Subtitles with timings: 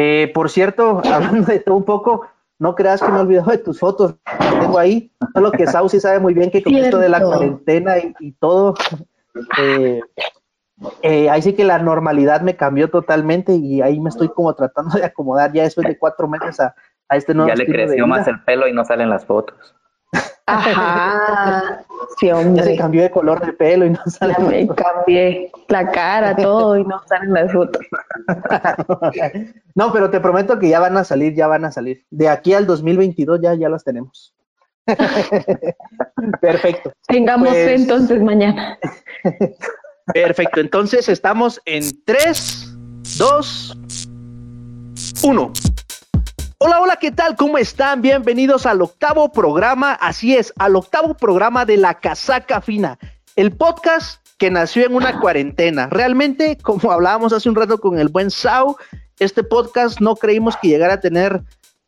[0.00, 2.28] Eh, por cierto, hablando de todo un poco,
[2.60, 5.12] no creas que me he olvidado de tus fotos, las tengo ahí.
[5.34, 8.74] Solo que Sau sí sabe muy bien que con esto de la cuarentena y, todo,
[9.60, 10.00] eh,
[11.02, 14.96] eh, ahí sí que la normalidad me cambió totalmente y ahí me estoy como tratando
[14.96, 16.74] de acomodar ya después de cuatro meses a,
[17.10, 19.74] este nuevo Ya le creció más el pelo y no salen las fotos.
[20.46, 21.84] Ajá,
[22.18, 22.62] sí, hombre.
[22.62, 24.34] Ya se cambió de color de pelo y no sale.
[24.38, 27.82] Ya me cambié la cara, todo y no salen las fotos.
[29.74, 32.04] no, pero te prometo que ya van a salir, ya van a salir.
[32.10, 34.34] De aquí al 2022 ya, ya las tenemos.
[36.40, 36.92] Perfecto.
[37.06, 38.78] Tengamos fe pues entonces mañana.
[40.14, 42.74] Perfecto, entonces estamos en 3,
[43.18, 43.78] 2,
[45.24, 45.52] 1.
[46.60, 47.36] Hola, hola, ¿qué tal?
[47.36, 48.02] ¿Cómo están?
[48.02, 52.98] Bienvenidos al octavo programa, así es, al octavo programa de La Casaca Fina,
[53.36, 55.86] el podcast que nació en una cuarentena.
[55.88, 58.76] Realmente, como hablábamos hace un rato con el buen Sau,
[59.20, 61.44] este podcast no creímos que llegara a tener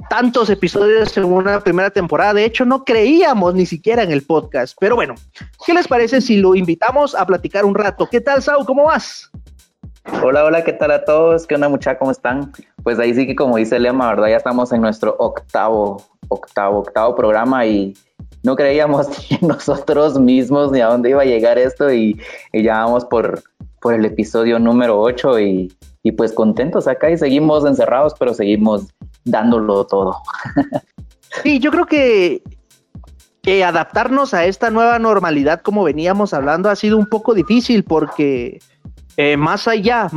[0.08, 2.34] tantos episodios en una primera temporada.
[2.34, 4.76] De hecho, no creíamos ni siquiera en el podcast.
[4.78, 5.16] Pero bueno,
[5.66, 8.08] ¿qué les parece si lo invitamos a platicar un rato?
[8.08, 8.64] ¿Qué tal, Sau?
[8.64, 9.29] ¿Cómo vas?
[10.22, 11.46] Hola, hola, ¿qué tal a todos?
[11.46, 11.98] ¿Qué onda, muchachos?
[11.98, 12.52] ¿Cómo están?
[12.82, 14.28] Pues ahí sí que, como dice Lema, ¿verdad?
[14.28, 17.94] Ya estamos en nuestro octavo, octavo, octavo programa y
[18.42, 19.08] no creíamos
[19.40, 22.20] nosotros mismos ni a dónde iba a llegar esto y,
[22.52, 23.42] ya vamos por,
[23.80, 25.72] por el episodio número 8 y,
[26.02, 28.88] y pues contentos acá y seguimos encerrados, pero seguimos
[29.24, 30.16] dándolo todo.
[31.44, 32.42] Sí, yo creo que
[33.64, 38.60] adaptarnos a esta nueva normalidad, como veníamos hablando, ha sido un poco difícil porque
[39.16, 40.08] eh, más allá,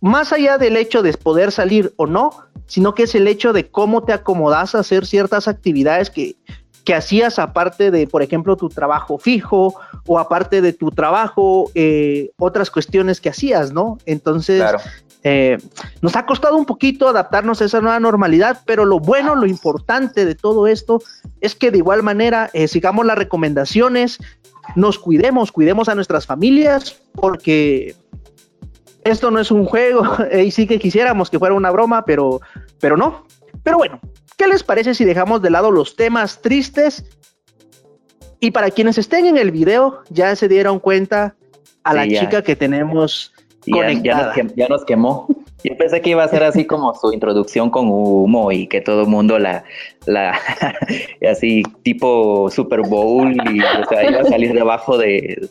[0.00, 2.30] más allá del hecho de poder salir o no,
[2.66, 6.36] sino que es el hecho de cómo te acomodas a hacer ciertas actividades que,
[6.84, 9.74] que hacías aparte de, por ejemplo, tu trabajo fijo
[10.06, 13.98] o aparte de tu trabajo, eh, otras cuestiones que hacías, ¿no?
[14.06, 14.62] Entonces,
[15.24, 15.58] eh,
[16.00, 20.24] nos ha costado un poquito adaptarnos a esa nueva normalidad, pero lo bueno, lo importante
[20.24, 21.02] de todo esto
[21.40, 24.18] es que de igual manera sigamos las recomendaciones,
[24.76, 27.96] nos cuidemos, cuidemos a nuestras familias, porque
[29.08, 30.02] esto no es un juego,
[30.32, 32.40] y sí que quisiéramos que fuera una broma, pero,
[32.80, 33.24] pero no.
[33.62, 34.00] Pero bueno,
[34.36, 37.04] ¿qué les parece si dejamos de lado los temas tristes?
[38.40, 41.34] Y para quienes estén en el video, ya se dieron cuenta
[41.82, 43.32] a la chica que tenemos
[43.70, 44.34] conectada.
[44.54, 45.26] Ya, nos quemó.
[45.64, 49.02] Yo pensé que iba a ser así como su introducción con humo y que todo
[49.02, 49.64] el mundo la,
[50.06, 50.38] la
[51.28, 55.48] así tipo Super Bowl y o sea, iba a salir debajo de,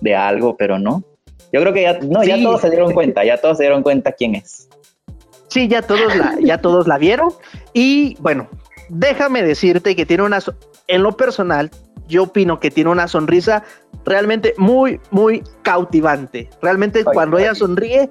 [0.00, 1.02] de algo, pero no.
[1.52, 4.12] Yo creo que ya, no, ya todos se dieron cuenta, ya todos se dieron cuenta
[4.12, 4.68] quién es.
[5.48, 7.32] Sí, ya todos la, ya todos la vieron.
[7.72, 8.48] Y bueno,
[8.88, 10.40] déjame decirte que tiene una,
[10.88, 11.70] en lo personal,
[12.06, 13.64] yo opino que tiene una sonrisa
[14.04, 16.48] realmente muy, muy cautivante.
[16.60, 18.08] Realmente cuando ella sonríe,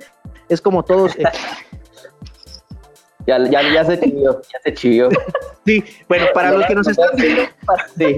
[0.50, 1.16] es como todos.
[1.18, 1.24] Eh,
[3.28, 5.10] ya, ya, ya se chivió, ya se chivió.
[5.66, 7.42] Sí, bueno, para los que nos están viendo,
[7.98, 8.16] sí.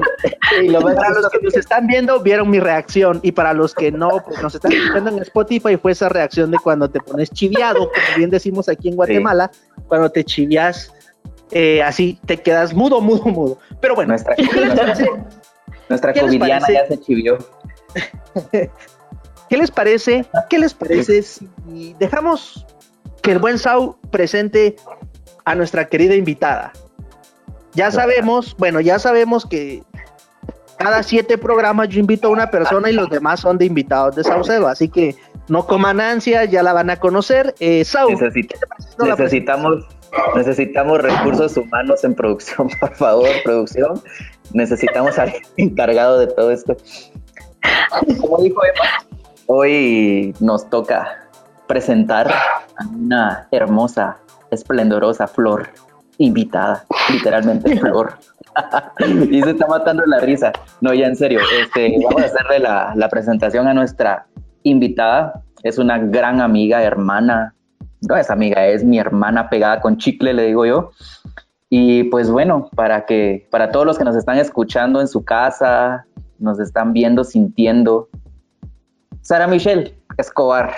[0.95, 3.19] para los que nos están viendo, vieron mi reacción.
[3.23, 6.59] Y para los que no, pues nos están escuchando en Spotify, fue esa reacción de
[6.59, 9.49] cuando te pones chiviado, como bien decimos aquí en Guatemala,
[9.87, 10.93] cuando te chivias
[11.51, 13.57] eh, así, te quedas mudo, mudo, mudo.
[13.81, 14.35] Pero bueno, nuestra,
[15.89, 17.39] nuestra covidiana ya se chivió.
[19.49, 20.25] ¿Qué les parece?
[20.49, 22.67] ¿Qué les parece si dejamos
[23.23, 24.75] que el buen Sau presente
[25.49, 26.71] a nuestra querida invitada.
[27.73, 29.81] Ya sabemos, bueno, ya sabemos que
[30.77, 34.23] cada siete programas yo invito a una persona y los demás son de invitados de
[34.23, 35.15] Saucedo, así que
[35.47, 37.55] no coman ansias, ya la van a conocer.
[37.59, 39.87] Eh, Sau, necesitamos,
[40.35, 43.99] necesitamos recursos humanos en producción, por favor, producción.
[44.53, 46.77] Necesitamos alguien encargado de todo esto.
[48.21, 51.27] Como dijo Emma, hoy nos toca
[51.65, 54.17] presentar a una hermosa,
[54.51, 55.69] esplendorosa flor
[56.17, 58.13] invitada, literalmente flor.
[59.31, 60.51] y se está matando la risa.
[60.81, 64.27] No, ya en serio, este, vamos a hacerle la, la presentación a nuestra
[64.63, 65.41] invitada.
[65.63, 67.55] Es una gran amiga, hermana.
[68.07, 70.91] No es amiga, es mi hermana pegada con chicle, le digo yo.
[71.69, 76.05] Y pues bueno, para que para todos los que nos están escuchando en su casa,
[76.39, 78.09] nos están viendo, sintiendo.
[79.21, 80.73] Sara Michelle Escobar,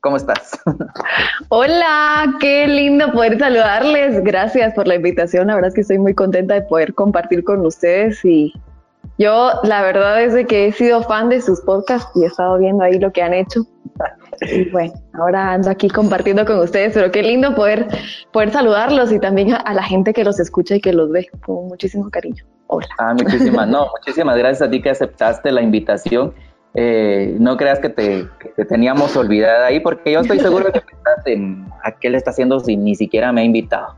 [0.00, 0.58] ¿Cómo estás?
[1.50, 4.24] Hola, qué lindo poder saludarles.
[4.24, 5.48] Gracias por la invitación.
[5.48, 8.54] La verdad es que estoy muy contenta de poder compartir con ustedes y
[9.18, 12.56] yo la verdad es de que he sido fan de sus podcasts y he estado
[12.56, 13.66] viendo ahí lo que han hecho.
[14.40, 17.86] Y bueno, ahora ando aquí compartiendo con ustedes, pero qué lindo poder,
[18.32, 21.68] poder saludarlos y también a, la gente que los escucha y que los ve con
[21.68, 22.42] muchísimo cariño.
[22.68, 22.88] Hola.
[22.98, 26.32] Ah, muchísimas, no, muchísimas gracias a ti que aceptaste la invitación
[26.74, 28.28] Eh, no creas que te,
[28.68, 32.60] teníamos olvidada ahí, porque yo estoy seguro que estás en a qué le está haciendo
[32.60, 33.94] si ni siquiera me ha invitado.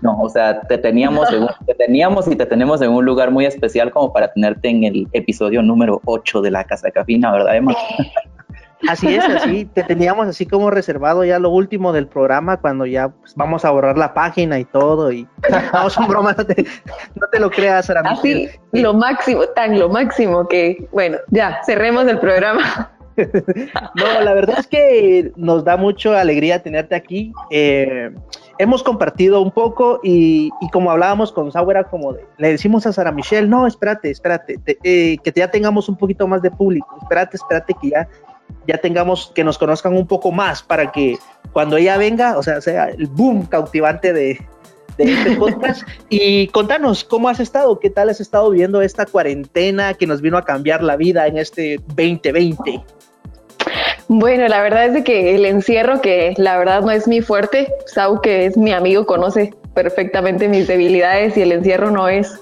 [0.00, 1.28] No, o sea, te teníamos,
[1.66, 5.08] te teníamos y te tenemos en un lugar muy especial como para tenerte en el
[5.12, 7.74] episodio número 8 de la Casa Cafina, ¿verdad, Emma?
[8.88, 13.08] Así es, así, te teníamos así como reservado ya lo último del programa cuando ya
[13.08, 15.26] pues, vamos a borrar la página y todo y
[15.72, 16.64] no, son bromas, no te,
[17.14, 22.06] no te lo creas, Sara Así, lo máximo, tan lo máximo que, bueno, ya, cerremos
[22.06, 22.90] el programa.
[23.16, 27.32] no, la verdad es que nos da mucha alegría tenerte aquí.
[27.50, 28.10] Eh,
[28.58, 33.48] hemos compartido un poco y, como hablábamos con Sauera, como le decimos a Sara Michelle,
[33.48, 37.90] no, espérate, espérate, eh, que ya tengamos un poquito más de público, espérate, espérate que
[37.90, 38.08] ya
[38.66, 41.18] ya tengamos, que nos conozcan un poco más para que
[41.52, 44.40] cuando ella venga, o sea, sea el boom cautivante de,
[44.98, 45.82] este podcast.
[46.08, 47.78] y contanos, ¿cómo has estado?
[47.80, 51.38] ¿Qué tal has estado viviendo esta cuarentena que nos vino a cambiar la vida en
[51.38, 52.82] este 2020?
[54.08, 57.72] Bueno, la verdad es de que el encierro, que la verdad no es mi fuerte,
[57.86, 62.38] Sau, que es mi amigo, conoce perfectamente mis debilidades y el encierro no es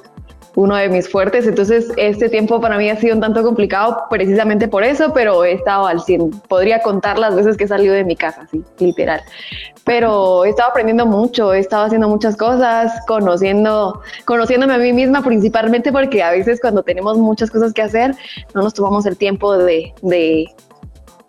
[0.55, 1.47] uno de mis fuertes.
[1.47, 5.53] Entonces, este tiempo para mí ha sido un tanto complicado precisamente por eso, pero he
[5.53, 6.31] estado al 100.
[6.49, 9.23] Podría contar las veces que he salido de mi casa, sí, literal.
[9.85, 15.23] Pero he estado aprendiendo mucho, he estado haciendo muchas cosas, conociendo, conociéndome a mí misma
[15.23, 18.15] principalmente porque a veces cuando tenemos muchas cosas que hacer,
[18.55, 20.47] no nos tomamos el tiempo de, de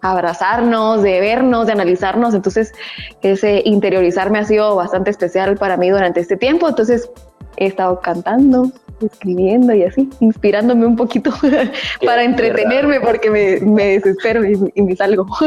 [0.02, 2.34] abrazarnos, de vernos, de analizarnos.
[2.34, 2.74] Entonces,
[3.22, 6.68] ese interiorizarme ha sido bastante especial para mí durante este tiempo.
[6.68, 7.10] Entonces,
[7.57, 8.71] he estado cantando,
[9.01, 11.31] escribiendo y así, inspirándome un poquito
[12.06, 15.27] para entretenerme porque me, me desespero y, me salgo.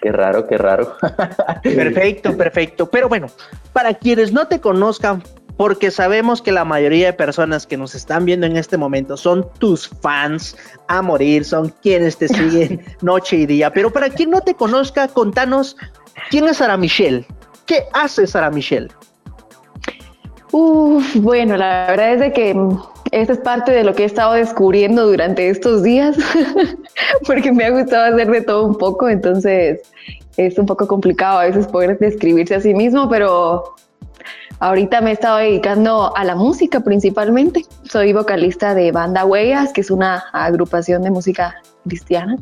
[0.00, 0.96] Qué raro, qué raro.
[1.62, 2.90] Perfecto, perfecto.
[2.90, 3.28] Pero bueno,
[3.72, 5.22] para quienes no te conozcan,
[5.56, 9.48] porque sabemos que la mayoría de personas que nos están viendo en este momento son
[9.58, 10.56] tus fans
[10.88, 13.72] a morir, son quienes te siguen noche y día.
[13.72, 15.76] Pero para quien no te conozca, contanos
[16.30, 17.26] quién es Sara Michelle.
[17.66, 18.88] ¿Qué hace Sara Michelle?
[20.56, 22.56] Uf, bueno, la verdad es de que
[23.10, 26.16] esta es parte de lo que he estado descubriendo durante estos días,
[27.26, 29.80] porque me ha gustado hacer de todo un poco, entonces
[30.36, 33.74] es un poco complicado a veces poder describirse a sí mismo, pero
[34.60, 37.64] ahorita me he estado dedicando a la música principalmente.
[37.82, 42.36] Soy vocalista de Banda Huellas, que es una agrupación de música cristiana,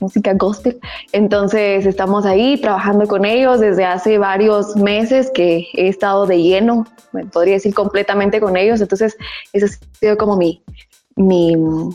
[0.00, 0.78] música gospel.
[1.12, 6.86] Entonces estamos ahí trabajando con ellos desde hace varios meses que he estado de lleno,
[7.12, 8.80] me podría decir completamente con ellos.
[8.80, 9.16] Entonces
[9.52, 10.62] esa ha sido como mi,
[11.16, 11.54] mi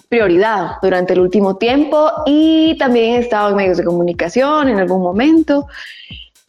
[0.10, 5.02] prioridad durante el último tiempo y también he estado en medios de comunicación en algún
[5.02, 5.68] momento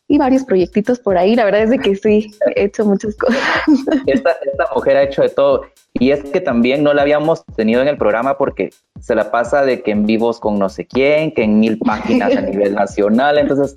[0.08, 1.36] y varios proyectitos por ahí.
[1.36, 3.38] La verdad es de que sí, he hecho muchas cosas.
[4.06, 5.66] Esta, esta mujer ha hecho de todo.
[5.92, 8.70] Y es que también no la habíamos tenido en el programa porque
[9.00, 12.34] se la pasa de que en vivos con no sé quién, que en mil páginas
[12.34, 13.36] a nivel nacional.
[13.38, 13.76] Entonces,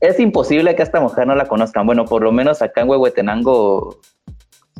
[0.00, 1.86] es imposible que esta mujer no la conozcan.
[1.86, 3.98] Bueno, por lo menos acá en Huehuetenango,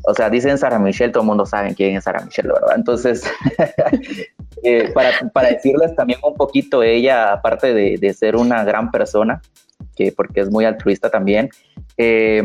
[0.05, 2.77] o sea, dicen Sara Michelle, todo el mundo sabe quién es Sara Michelle, ¿verdad?
[2.77, 3.25] Entonces,
[4.63, 9.41] eh, para, para, decirles también un poquito, ella, aparte de, de, ser una gran persona,
[9.97, 11.49] que porque es muy altruista también,
[11.97, 12.43] eh,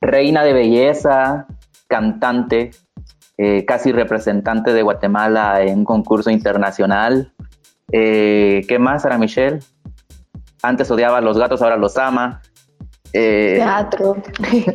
[0.00, 1.46] reina de belleza,
[1.86, 2.70] cantante,
[3.36, 7.32] eh, casi representante de Guatemala en un concurso internacional.
[7.90, 9.58] Eh, ¿Qué más, Sara Michelle?
[10.62, 12.42] Antes odiaba a los gatos, ahora los ama.
[13.12, 14.16] Eh, teatro.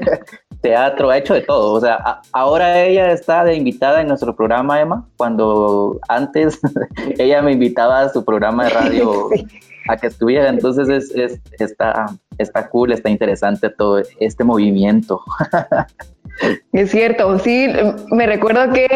[0.62, 1.74] teatro, ha hecho de todo.
[1.74, 6.60] O sea, ahora ella está de invitada en nuestro programa, Emma, cuando antes
[7.18, 9.30] ella me invitaba a su programa de radio
[9.90, 10.50] a que estuviera.
[10.50, 12.06] Entonces es, está,
[12.38, 15.22] está cool, está interesante todo este movimiento.
[16.72, 17.68] Es cierto, sí,
[18.12, 18.88] me recuerdo que,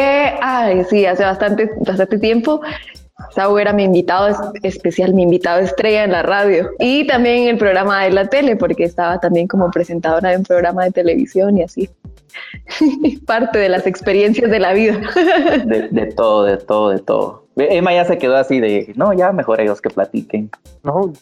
[0.41, 2.61] ay, sí, hace bastante, bastante tiempo,
[3.35, 4.33] Sau era mi invitado
[4.63, 8.55] especial, mi invitado estrella en la radio y también en el programa de la tele,
[8.55, 11.89] porque estaba también como presentadora de un programa de televisión y así.
[13.25, 14.99] Parte de las experiencias de la vida.
[15.65, 17.42] De, todo, de todo, de todo.
[17.55, 20.49] Emma ya se quedó así de, no, ya mejor ellos que platiquen.
[20.83, 21.13] No,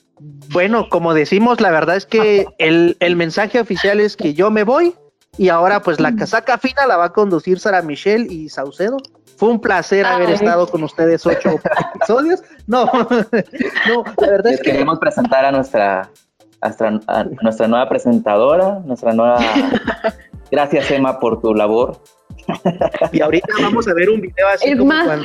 [0.51, 4.63] bueno, como decimos, la verdad es que el, el mensaje oficial es que yo me
[4.63, 4.95] voy,
[5.37, 8.97] y ahora pues la casaca fina la va a conducir Sara Michelle y Saucedo.
[9.37, 11.59] Fue un placer haber estado con ustedes ocho
[11.95, 12.43] episodios.
[12.67, 12.85] No,
[13.87, 16.09] no, la verdad es que queremos presentar a nuestra,
[16.61, 19.39] a nuestra nueva presentadora, nuestra nueva.
[20.51, 21.97] Gracias Emma por tu labor.
[23.11, 25.19] Y ahorita vamos a ver un video así es como más,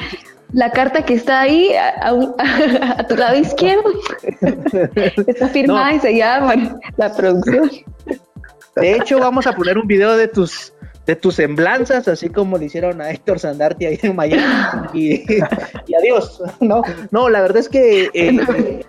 [0.53, 3.91] La carta que está ahí a, tu lado izquierdo
[5.27, 7.71] está firmada y se llama la producción.
[8.77, 10.73] De hecho, vamos a poner un video de tus
[11.07, 14.43] de tus semblanzas, así como le hicieron a Héctor Sandarti ahí en Miami.
[14.93, 15.25] Y,
[15.97, 16.43] adiós.
[16.61, 18.85] No, no, la verdad es que, eh,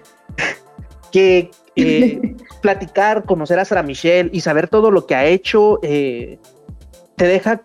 [1.12, 6.40] que eh, platicar, conocer a Sara Michelle y saber todo lo que ha hecho, eh,
[7.16, 7.62] te deja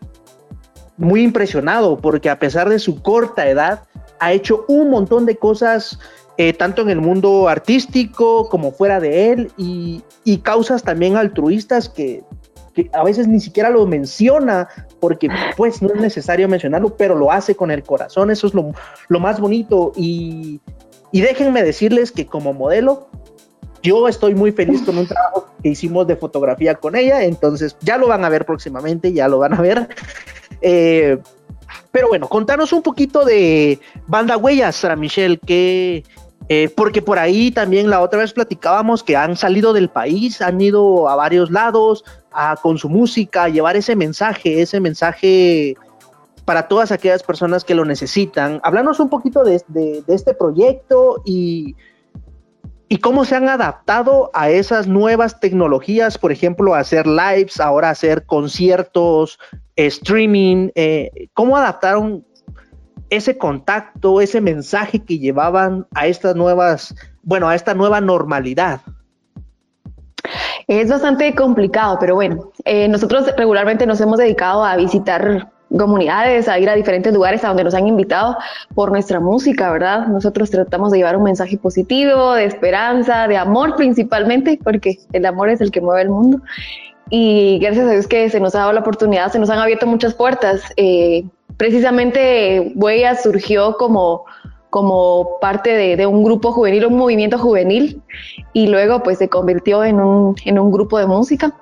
[0.97, 3.85] muy impresionado, porque a pesar de su corta edad,
[4.21, 5.99] ha hecho un montón de cosas
[6.59, 12.25] tanto en el mundo artístico como fuera de él y, y, causas también altruistas que
[12.75, 14.69] que a veces ni siquiera lo menciona
[15.01, 18.73] porque pues no es necesario mencionarlo, pero lo hace con el corazón, eso es lo,
[19.09, 20.61] lo más bonito y,
[21.11, 23.09] y déjenme decirles que como modelo,
[23.83, 27.99] yo estoy muy feliz con un trabajo que hicimos de fotografía con ella, entonces ya
[27.99, 29.89] lo van a ver próximamente, ya lo van a ver.
[30.63, 31.19] Eh,
[31.91, 36.05] pero bueno, contanos un poquito de Banda Huellas, Sara Michelle, que,
[36.49, 40.61] eh, porque por ahí también la otra vez platicábamos que han salido del país, han
[40.61, 42.05] ido a varios lados,
[42.63, 45.77] con su música, llevar ese mensaje, ese mensaje
[46.45, 48.61] para todas aquellas personas que lo necesitan.
[48.65, 49.63] Háblanos un poquito de,
[50.09, 51.77] este proyecto y,
[52.89, 58.27] y, cómo se han adaptado a esas nuevas tecnologías, por ejemplo, hacer lives, ahora hacer
[58.27, 59.39] conciertos,
[59.77, 62.25] streaming, eh, cómo adaptaron
[63.11, 68.81] ese contacto, ese mensaje que llevaban a estas nuevas, bueno, a esta nueva normalidad.
[70.67, 76.59] Es bastante complicado, pero bueno, eh, nosotros regularmente nos hemos dedicado a visitar comunidades, a
[76.59, 78.37] ir a diferentes lugares a donde nos han invitado
[78.75, 80.07] por nuestra música, ¿verdad?
[80.09, 85.49] Nosotros tratamos de llevar un mensaje positivo, de esperanza, de amor principalmente, porque el amor
[85.49, 86.41] es el que mueve el mundo.
[87.11, 89.87] Y gracias a Dios que se nos ha dado la oportunidad, se nos han abierto
[89.87, 90.63] muchas puertas.
[90.77, 91.25] Eh,
[91.57, 94.25] precisamente Huella surgió como
[94.73, 98.01] como parte de, un grupo juvenil, un movimiento juvenil,
[98.55, 101.55] y luego pues se convirtió en un, en un grupo de música.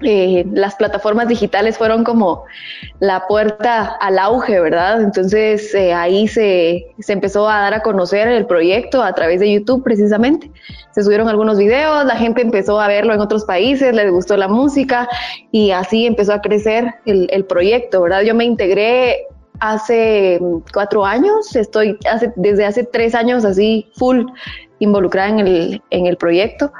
[0.00, 2.44] Eh, las plataformas digitales fueron como
[3.00, 5.02] la puerta al auge, ¿verdad?
[5.02, 9.52] Entonces eh, ahí se, se, empezó a dar a conocer el proyecto a través de
[9.52, 10.52] YouTube precisamente.
[10.92, 14.46] Se subieron algunos videos, la gente empezó a verlo en otros países, les gustó la
[14.46, 15.08] música
[15.50, 18.22] y así empezó a crecer el, el proyecto, ¿verdad?
[18.22, 19.26] Yo me integré
[19.58, 20.40] hace
[20.72, 21.98] cuatro años, estoy
[22.36, 24.26] desde hace tres años así full
[24.78, 26.72] involucrada en el, en el proyecto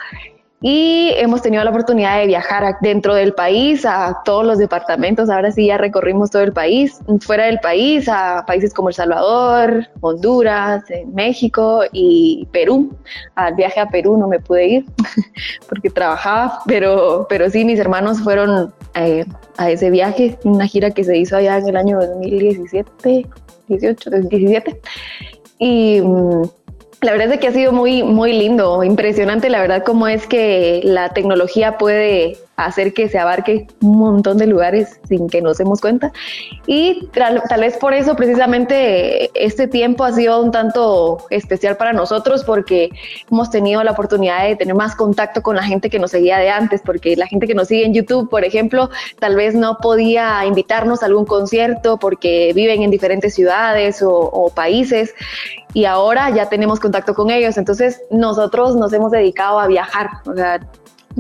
[0.60, 5.30] y hemos tenido la oportunidad de viajar dentro del país a todos los departamentos.
[5.30, 9.86] Ahora sí ya recorrimos todo el país, fuera del país, a países como El Salvador,
[10.00, 12.92] Honduras, México y Perú.
[13.36, 14.84] Al viaje a Perú no me pude ir
[15.68, 19.24] porque trabajaba, pero, pero sí, mis hermanos fueron eh,
[19.58, 23.26] a ese viaje, una gira que se hizo allá en el año 2017,
[23.68, 24.80] 18, 17.
[25.60, 26.42] Y mm,
[27.00, 30.80] la verdad es que ha sido muy, muy lindo, impresionante, la verdad, cómo es que
[30.84, 35.80] la tecnología puede hacer que se abarque un montón de lugares sin que nos demos
[35.80, 36.12] cuenta.
[36.66, 42.42] Y tal, vez por eso precisamente este tiempo ha sido un tanto especial para nosotros
[42.42, 42.90] porque
[43.30, 46.50] hemos tenido la oportunidad de tener más contacto con la gente que nos seguía de
[46.50, 50.44] antes, porque la gente que nos sigue en YouTube, por ejemplo, tal vez no podía
[50.44, 55.14] invitarnos a algún concierto porque viven en diferentes ciudades o, o países
[55.74, 57.56] y ahora ya tenemos contacto con ellos.
[57.56, 60.08] Entonces nosotros nos hemos dedicado a viajar.
[60.26, 60.58] O sea,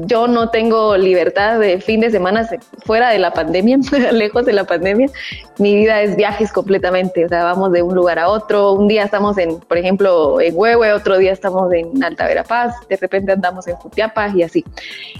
[0.06, 2.48] yo no tengo libertad de fin de semana
[2.84, 3.78] fuera de la pandemia,
[4.12, 5.10] lejos de la pandemia.
[5.58, 8.72] Mi vida es viajes completamente, o sea, vamos de un lugar a otro.
[8.72, 12.96] Un día estamos en, por ejemplo, en Huehue, otro día estamos en Alta Verapaz, de
[12.96, 14.64] repente andamos en Jutiapa y así.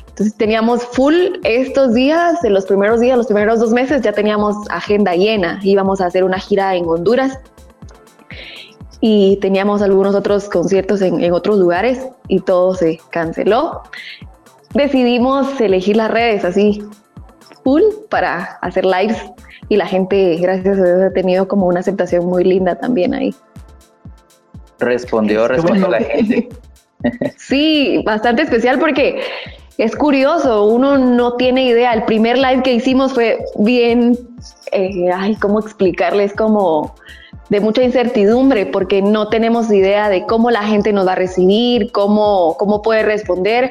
[0.09, 4.57] Entonces teníamos full estos días, en los primeros días, los primeros dos meses ya teníamos
[4.71, 5.59] agenda llena.
[5.63, 7.39] Íbamos a hacer una gira en Honduras
[9.01, 13.83] y teníamos algunos otros conciertos en, en, otros lugares y todo se canceló
[14.75, 16.83] decidimos elegir las redes así,
[17.65, 19.19] full, para hacer lives.
[19.69, 23.35] Y la gente, gracias a Dios, ha tenido como una aceptación muy linda también ahí.
[24.79, 26.49] Respondió, respondió la gente.
[27.37, 29.21] Sí, bastante especial porque
[29.77, 31.95] es curioso, uno no tiene idea.
[31.95, 34.19] El primer live que hicimos fue bien,
[34.73, 36.33] eh, ay, ¿cómo explicarles?
[36.33, 36.97] Como
[37.49, 41.93] de mucha incertidumbre porque no tenemos idea de cómo la gente nos va a recibir,
[41.93, 43.71] cómo, cómo puede responder.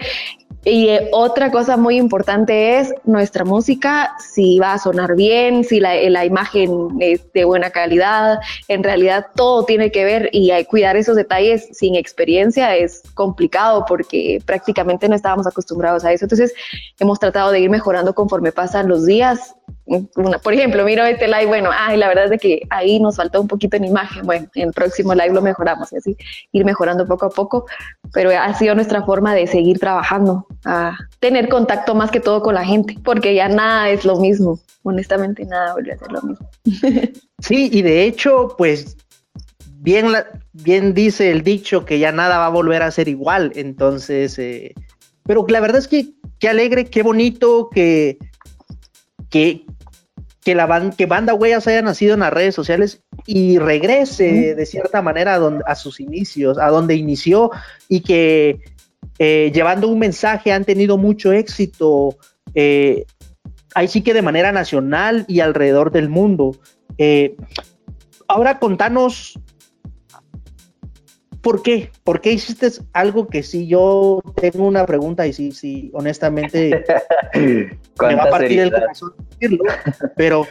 [0.69, 5.79] Y eh, otra cosa muy importante es nuestra música, si va a sonar bien, si
[5.79, 8.39] la, la, imagen es de buena calidad.
[8.67, 14.41] En realidad todo tiene que ver y cuidar esos detalles sin experiencia es complicado porque
[14.45, 16.25] prácticamente no estábamos acostumbrados a eso.
[16.25, 16.53] Entonces
[17.00, 19.57] hemos tratado de ir mejorando conforme pasan los días
[20.44, 23.48] por ejemplo, miro este live, bueno, ay, la verdad es que ahí nos faltó un
[23.48, 26.17] poquito en imagen, bueno, en el próximo live lo mejoramos y así,
[26.51, 27.65] ir mejorando poco a poco,
[28.13, 32.56] pero ha sido nuestra forma de seguir trabajando, a tener contacto más que todo con
[32.56, 36.50] la gente, porque ya nada es lo mismo, honestamente nada vuelve a ser lo mismo.
[37.39, 38.98] Sí, y de hecho, pues
[39.75, 40.08] bien,
[40.53, 44.74] bien dice el dicho que ya nada va a volver a ser igual, entonces, eh,
[45.24, 48.17] pero la verdad es que qué alegre, qué bonito que,
[49.29, 49.65] que,
[50.48, 55.01] que, la que Banda Huellas haya nacido en las redes sociales y regrese de cierta
[55.01, 57.51] manera a, a, sus inicios, a donde inició
[57.89, 58.62] y que
[59.20, 62.16] eh, llevando un mensaje han tenido mucho éxito,
[62.56, 63.04] eh,
[63.75, 66.56] ahí sí que de manera nacional y alrededor del mundo.
[66.98, 67.36] Eh,
[68.30, 69.38] ahora contanos
[71.42, 71.92] ¿Por qué?
[72.04, 76.84] ¿Por qué hiciste algo que si yo tengo una pregunta y sí, sí, honestamente
[77.34, 79.63] me va a partir el corazón decirlo,
[80.15, 80.48] pero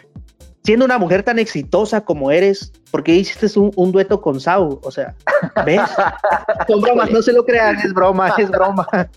[0.67, 4.81] siendo una mujer tan exitosa como eres, ¿por qué hiciste un, dueto con Sau?
[4.83, 5.15] O sea,
[5.65, 5.81] ¿ves?
[6.69, 8.87] Son bromas, no se lo crean, es broma, es broma.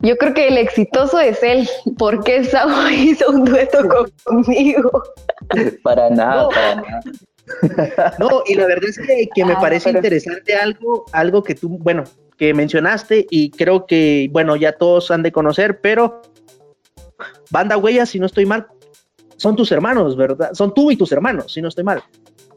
[0.00, 1.66] Yo creo que el exitoso es él.
[1.96, 3.78] ¿Por qué Sau hizo un dueto
[4.24, 5.02] conmigo?
[5.82, 7.00] Para nada, para nada.
[8.18, 8.98] No, y la verdad es
[9.34, 12.04] que, me parece interesante algo, algo que tú, bueno,
[12.42, 16.22] que mencionaste y creo que, bueno, ya todos han de conocer, pero
[17.50, 18.66] Banda Huellas, si no estoy mal,
[19.36, 20.50] son tus hermanos, ¿verdad?
[20.52, 22.02] Son tú y tus hermanos, si no estoy mal.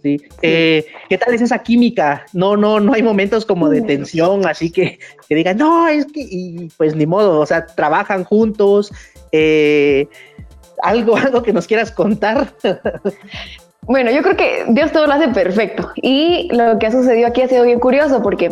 [0.01, 0.19] ¿sí?
[0.41, 2.25] Eh, ¿Qué tal es esa química?
[2.33, 4.97] No, no, no hay momentos como de tensión, así que,
[5.29, 8.91] que digan, no, es que, y pues ni modo, o sea, trabajan juntos.
[9.31, 10.07] Eh,
[10.81, 12.55] algo, algo que nos quieras contar.
[13.87, 17.41] Bueno, yo creo que Dios todo lo hace perfecto y lo que ha sucedido aquí
[17.41, 18.49] ha sido bien curioso porque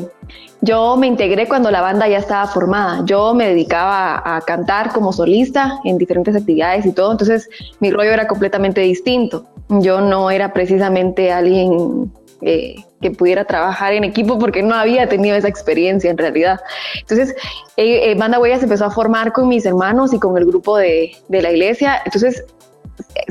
[0.61, 3.01] yo me integré cuando la banda ya estaba formada.
[3.05, 7.49] Yo me dedicaba a cantar como solista en diferentes actividades y todo, entonces
[7.79, 9.45] mi rollo era completamente distinto.
[9.69, 12.11] Yo no era precisamente alguien
[12.41, 16.59] eh, que pudiera trabajar en equipo porque no había tenido esa experiencia en realidad.
[16.99, 17.35] Entonces,
[17.75, 20.77] eh, eh, Banda Huella se empezó a formar con mis hermanos y con el grupo
[20.77, 22.01] de, de la iglesia.
[22.05, 22.45] Entonces,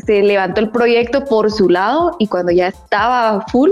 [0.05, 3.71] se levantó el proyecto por su lado y cuando ya estaba full,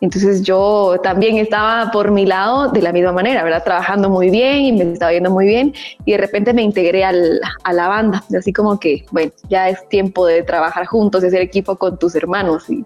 [0.00, 3.64] entonces yo también estaba por mi lado de la misma manera, ¿verdad?
[3.64, 7.40] Trabajando muy bien y me estaba yendo muy bien y de repente me integré al,
[7.64, 11.40] a la banda, así como que, bueno, ya es tiempo de trabajar juntos, de hacer
[11.40, 12.84] equipo con tus hermanos y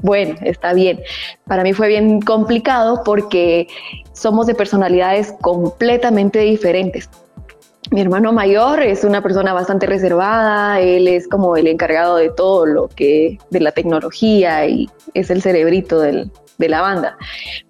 [0.00, 1.00] bueno, está bien.
[1.46, 3.66] Para mí fue bien complicado porque
[4.12, 7.08] somos de personalidades completamente diferentes.
[7.90, 12.66] Mi hermano mayor es una persona bastante reservada, él es como el encargado de todo
[12.66, 17.16] lo que, de la tecnología y es el cerebrito del, de la banda.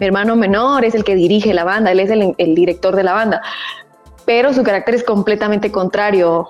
[0.00, 3.04] Mi hermano menor es el que dirige la banda, él es el, el director de
[3.04, 3.42] la banda,
[4.26, 6.48] pero su carácter es completamente contrario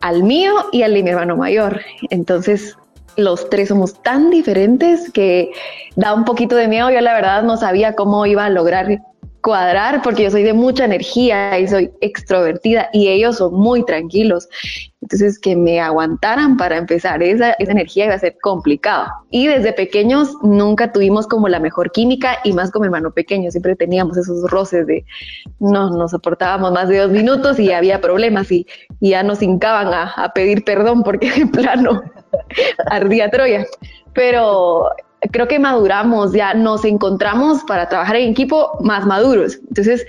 [0.00, 1.80] al mío y al de mi hermano mayor.
[2.10, 2.76] Entonces,
[3.16, 5.50] los tres somos tan diferentes que
[5.96, 6.88] da un poquito de miedo.
[6.90, 9.00] Yo la verdad no sabía cómo iba a lograr
[9.48, 14.46] cuadrar porque yo soy de mucha energía y soy extrovertida y ellos son muy tranquilos.
[15.00, 19.06] Entonces, que me aguantaran para empezar esa, esa energía iba a ser complicado.
[19.30, 23.50] Y desde pequeños nunca tuvimos como la mejor química y más con mi hermano pequeño,
[23.50, 25.06] siempre teníamos esos roces de
[25.60, 28.66] no nos soportábamos más de dos minutos y había problemas y,
[29.00, 32.02] ya nos hincaban a, a pedir perdón porque en plano
[32.90, 33.64] ardía Troya.
[34.12, 34.90] Pero
[35.32, 39.58] creo que maduramos, ya nos encontramos para trabajar en equipo más maduros.
[39.68, 40.06] Entonces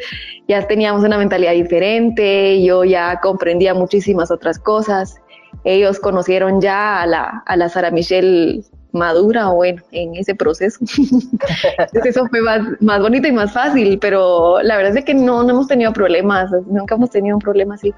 [0.47, 5.15] ya teníamos una mentalidad diferente, yo ya comprendía muchísimas otras cosas.
[5.63, 10.79] Ellos conocieron ya a la, a la Sara Michelle madura bueno, en ese proceso.
[11.77, 15.47] Entonces eso fue más, más bonito y más fácil, pero la verdad es que no
[15.47, 17.93] hemos tenido problemas, nunca hemos tenido un problema así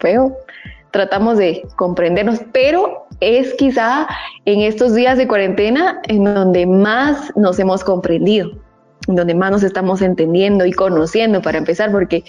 [0.00, 0.36] feo
[0.94, 4.06] tratamos de comprendernos, pero es quizá
[4.44, 8.52] en estos días de cuarentena en donde más nos hemos comprendido,
[9.08, 12.22] en donde más nos estamos entendiendo y conociendo para empezar, porque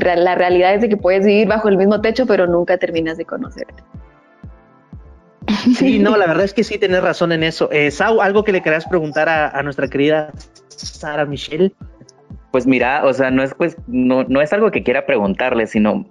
[0.00, 3.26] la realidad es de que puedes vivir bajo el mismo techo, pero nunca terminas de
[3.26, 3.82] conocerte.
[5.76, 7.70] Sí, no, la verdad es que sí tienes razón en eso.
[7.70, 10.32] Eh, Sau, algo que le querías preguntar a, nuestra querida
[10.68, 11.70] Sara Michelle.
[12.50, 16.06] Pues mira, o sea, no es pues, no, no es algo que quiera preguntarle, sino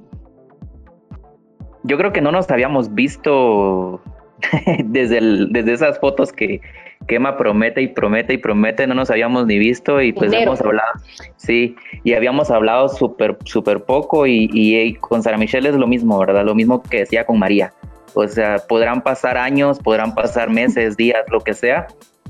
[1.84, 4.02] yo creo que no nos habíamos visto
[4.86, 6.62] desde, desde esas fotos que,
[7.08, 10.92] Emma promete y promete y promete, no nos habíamos ni visto y pues hemos hablado,
[11.38, 16.20] sí, y habíamos hablado súper, súper poco y, y, con Sara Michelle es lo mismo,
[16.20, 16.46] ¿verdad?
[16.46, 17.74] Lo mismo que decía con María.
[18.14, 21.88] O sea, podrán pasar años, podrán pasar meses, días, lo que sea,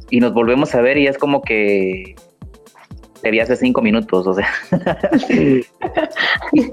[0.09, 2.15] y nos volvemos a ver y es como que
[3.21, 4.49] te vi hace cinco minutos, o sea.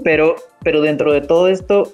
[0.03, 1.91] pero, pero dentro de todo esto,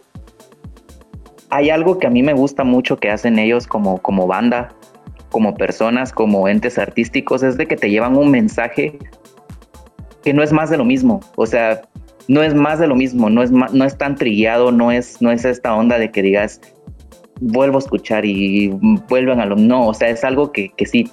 [1.54, 4.70] hay algo que a mí me gusta mucho que hacen ellos como, como banda,
[5.30, 8.98] como personas, como entes artísticos, es de que te llevan un mensaje
[10.24, 11.20] que no es más de lo mismo.
[11.36, 11.84] O sea,
[12.28, 15.32] no es más de lo mismo, no es, no es tan trillado, no es, no
[15.32, 16.60] es esta onda de que digas,
[17.40, 18.70] vuelvo a escuchar y
[19.08, 19.56] vuelvan a lo...
[19.56, 21.12] No, o sea, es algo que, que sí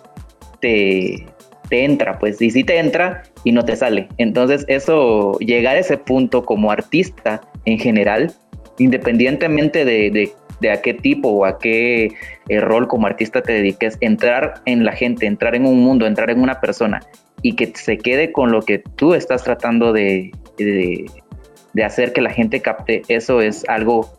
[0.62, 1.26] te,
[1.68, 4.08] te entra, pues, y sí te entra y no te sale.
[4.16, 8.32] Entonces, eso, llegar a ese punto como artista en general,
[8.80, 12.08] independientemente de, de, a qué tipo o a qué
[12.48, 16.30] eh, rol como artista te dediques, entrar en la gente, entrar en un mundo, entrar
[16.30, 17.00] en una persona
[17.42, 21.06] y que se quede con lo que tú estás tratando de, de,
[21.72, 24.10] de hacer que la gente capte, eso es algo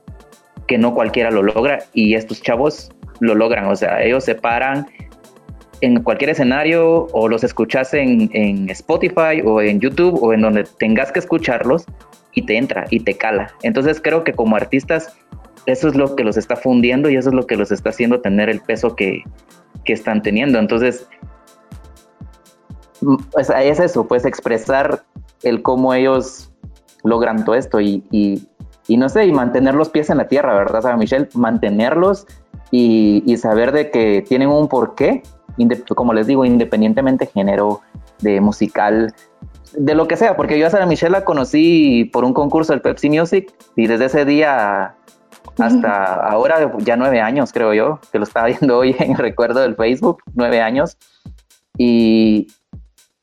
[0.67, 4.87] que no cualquiera lo logra y estos chavos lo logran, o sea, ellos se paran
[5.81, 10.63] en cualquier escenario o los escuchas en, en, Spotify o en YouTube o en donde
[10.79, 11.85] tengas que escucharlos
[12.33, 13.53] y te entra y te cala.
[13.63, 15.15] Entonces creo que como artistas
[15.65, 18.21] eso es lo que los está fundiendo y eso es lo que los está haciendo
[18.21, 19.23] tener el peso que,
[19.85, 20.59] que están teniendo.
[20.59, 21.07] Entonces
[23.31, 25.03] pues, es eso, pues expresar
[25.43, 26.51] el cómo ellos
[27.03, 30.81] logran todo esto y, y, no sé, y mantener los pies en la tierra, ¿verdad,
[30.81, 31.29] Sara Michelle?
[31.33, 32.27] Mantenerlos
[32.69, 35.23] y, y saber de que tienen un porqué,
[35.95, 37.81] como les digo, independientemente género,
[38.19, 39.13] de musical,
[39.73, 42.81] de lo que sea, porque yo a Sara Michelle la conocí por un concurso del
[42.81, 44.95] Pepsi Music y desde ese día
[45.59, 49.61] hasta ahora, ya nueve años creo yo, que lo estaba viendo hoy en el recuerdo
[49.61, 50.97] del Facebook, nueve años.
[51.77, 52.47] Y,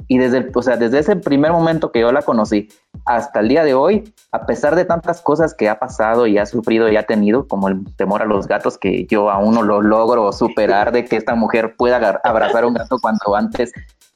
[0.09, 2.69] y desde, el, o sea, desde ese primer momento que yo la conocí
[3.05, 6.47] hasta el día de hoy, a pesar de tantas cosas que ha pasado y ha
[6.47, 9.83] sufrido y ha tenido, como el temor a los gatos, que yo aún no lo
[9.83, 13.73] logro superar de que esta mujer pueda abrazar a un gato cuando antes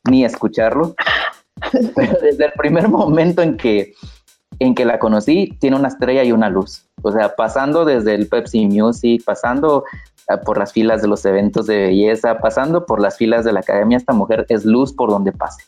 [0.09, 0.95] ni escucharlo.
[1.95, 3.95] Pero desde el primer momento en que,
[4.59, 6.87] en que la conocí, tiene una estrella y una luz.
[7.03, 9.85] O sea, pasando desde el Pepsi Music, pasando
[10.29, 13.61] ah, por las filas de los eventos de belleza, pasando por las filas de la
[13.61, 15.65] academia, esta mujer es luz por donde pase.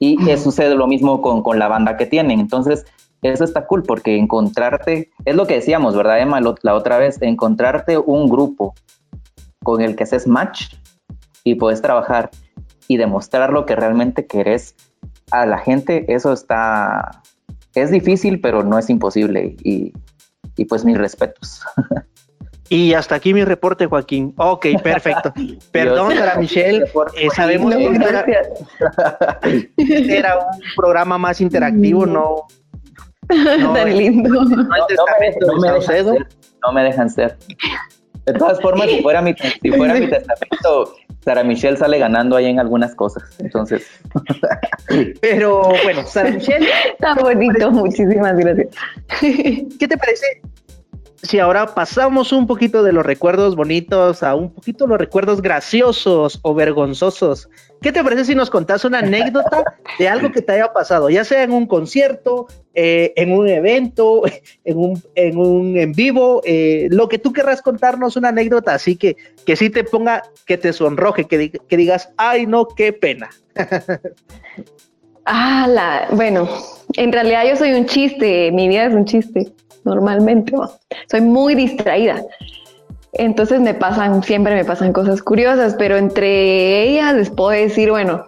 [0.00, 2.38] Y sucede lo mismo con, con, la banda que tienen.
[2.38, 2.84] Entonces,
[3.22, 6.40] eso está cool porque encontrarte, es lo que decíamos, ¿verdad, Emma?
[6.62, 8.74] la otra vez, encontrarte un grupo
[9.64, 10.74] con el que haces match
[11.42, 12.30] y puedes trabajar
[12.86, 14.74] y demostrar lo que realmente querés
[15.30, 17.22] a la gente, eso está,
[17.74, 19.56] es difícil, pero no es imposible.
[19.62, 19.92] Y,
[20.56, 21.62] y pues mis respetos.
[22.70, 24.34] Y hasta aquí mi reporte, Joaquín.
[24.36, 25.32] Ok, perfecto.
[25.72, 26.84] Perdón, Sara Michelle.
[27.16, 28.24] Eh, sabemos que era,
[29.76, 32.46] era, un programa más interactivo, no.
[33.30, 34.28] no Tan lindo.
[34.28, 36.04] No, no, me, dejan ser,
[36.62, 37.38] no, me dejan ser,
[38.28, 42.44] De todas formas, si fuera mi, si fuera mi testamento, Sara Michelle sale ganando ahí
[42.44, 43.22] en algunas cosas.
[43.38, 43.88] Entonces.
[45.22, 46.68] Pero bueno, Sara Michelle.
[46.92, 48.68] Está bonito, muchísimas gracias.
[49.20, 50.26] ¿Qué te parece
[51.22, 56.38] si ahora pasamos un poquito de los recuerdos bonitos a un poquito los recuerdos graciosos
[56.42, 57.48] o vergonzosos,
[57.82, 59.64] ¿qué te parece si nos contás una anécdota
[59.98, 64.22] de algo que te haya pasado, ya sea en un concierto, eh, en un evento,
[64.64, 65.02] en un
[65.76, 69.84] en, vivo, eh, lo que tú querrás contarnos una anécdota así que, que sí te
[69.84, 73.28] ponga, que te sonroje, que, que digas, ay no, qué pena.
[75.24, 76.48] ah, la, bueno,
[76.94, 79.52] en realidad yo soy un chiste, mi vida es un chiste
[79.88, 80.52] normalmente.
[81.10, 82.22] Soy muy distraída.
[83.12, 88.26] Entonces me pasan, siempre me pasan cosas curiosas, pero entre ellas les puedo decir, bueno,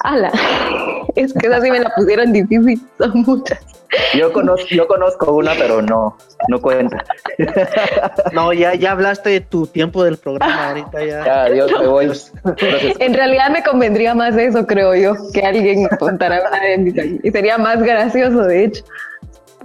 [0.00, 0.30] ala,
[1.16, 3.60] es que esa sí me la pusieron difícil, son muchas.
[4.16, 6.16] Yo conozco, yo conozco una, pero no,
[6.48, 7.04] no cuenta.
[8.32, 11.24] No, ya, ya hablaste de tu tiempo del programa, ahorita ya.
[11.24, 12.10] Ya, Dios, te voy.
[12.98, 17.30] En realidad me convendría más eso, creo yo, que alguien contara una de mis y
[17.30, 18.84] sería más gracioso, de hecho.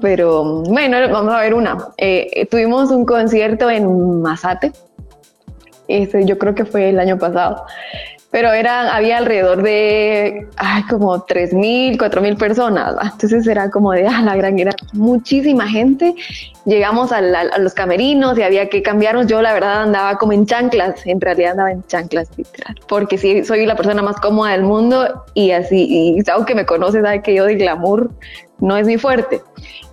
[0.01, 1.77] Pero bueno, vamos a ver una.
[1.97, 4.71] Eh, tuvimos un concierto en Mazate.
[5.88, 7.65] Este, yo creo que fue el año pasado.
[8.31, 12.95] Pero era, había alrededor de ay, como 3.000, 4.000 personas.
[13.01, 16.13] Entonces era como de, ah, la gran, era muchísima gente.
[16.65, 19.25] Llegamos a, los camerinos y había que cambiarnos.
[19.25, 22.75] Yo la verdad andaba como en chanclas, en realidad andaba en chanclas, literal.
[22.88, 27.01] Porque sí, soy la persona más cómoda del mundo y así, y aunque me conoce,
[27.01, 28.12] sabe que yo de glamour
[28.59, 29.41] no es mi fuerte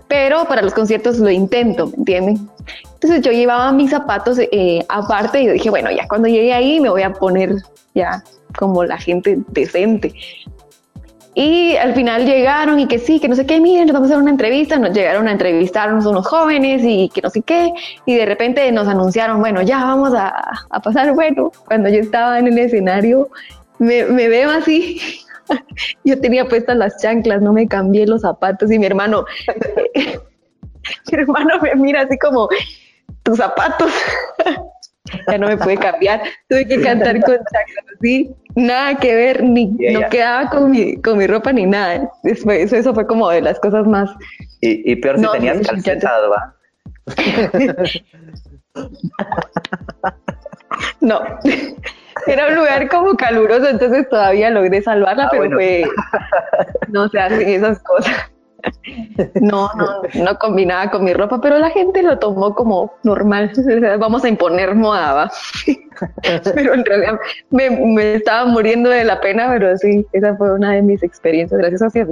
[0.09, 2.49] pero para los conciertos lo intento, ¿me entienden?
[2.95, 6.89] Entonces yo llevaba mis zapatos eh, aparte y dije, bueno, ya cuando llegue ahí me
[6.89, 7.57] voy a poner
[7.95, 8.23] ya
[8.57, 10.15] como la gente decente.
[11.35, 14.23] Y al final llegaron y que sí, que no sé qué, miren, vamos a hacer
[14.23, 17.75] una entrevista, nos llegaron a entrevistarnos unos jóvenes y que no sé qué,
[18.07, 20.33] y de repente nos anunciaron, bueno, ya vamos a,
[20.71, 23.29] a pasar, bueno, cuando yo estaba en el escenario,
[23.79, 24.99] me, me veo así
[26.05, 29.25] yo tenía puestas las chanclas, no me cambié los zapatos y mi hermano,
[31.13, 32.49] mi hermano me mira así como,
[33.23, 33.93] tus zapatos.
[35.29, 39.67] ya no me pude cambiar, tuve que cantar con chanclas, sí, nada que ver, ni
[39.67, 42.11] no quedaba con mi, con mi ropa ni nada.
[42.23, 44.11] Después, eso, fue como de las cosas más.
[44.61, 46.57] Y, y peor si tenías calcetado, ¿va?
[51.01, 51.21] no,
[52.27, 55.85] era un lugar como caluroso, entonces todavía logré salvarla, ah, pero fue,
[56.89, 58.31] no se hacen esas cosas.
[59.41, 63.53] No, no, no combinaba con mi ropa, pero la gente lo tomó como normal.
[63.99, 65.31] Vamos a imponer moda, ¿va?
[66.55, 67.19] Pero en realidad
[67.51, 71.59] me, estaba muriendo de la pena, pero sí, esa fue una de mis experiencias.
[71.59, 72.09] Gracias a Dios,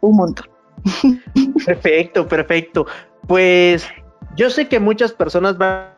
[0.00, 0.46] un montón.
[1.64, 2.86] Perfecto, perfecto.
[3.26, 3.88] Pues
[4.36, 5.91] yo sé que muchas personas van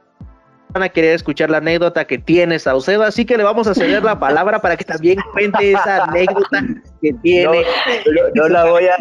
[0.72, 4.02] van a querer escuchar la anécdota que tiene Saucedo, así que le vamos a ceder
[4.02, 6.64] la palabra para que también cuente esa anécdota
[7.00, 7.64] que tiene.
[8.34, 8.96] No, la voy a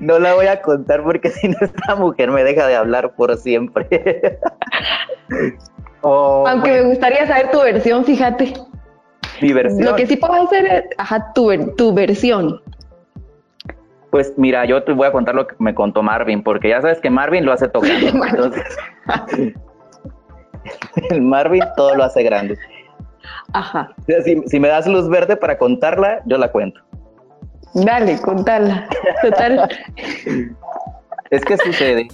[0.00, 0.18] no.
[0.18, 3.86] la voy a contar porque si no esta mujer me deja de hablar por siempre.
[6.02, 8.54] Oh, Aunque me gustaría saber tu versión, fíjate.
[9.42, 9.84] Mi versión.
[9.84, 12.62] Lo que sí puedo hacer es, ajá, tu, tu versión.
[14.10, 17.00] Pues mira, yo te voy a contar lo que me contó Marvin, porque ya sabes
[17.00, 18.06] que Marvin lo hace tocando.
[18.30, 18.64] entonces,
[21.10, 22.58] el Marvin todo lo hace grande.
[23.52, 23.90] Ajá.
[24.46, 26.80] Si, me das luz verde para contarla, yo la cuento.
[27.74, 28.88] Dale, contala.
[29.22, 29.68] Total.
[31.30, 32.08] es que sucede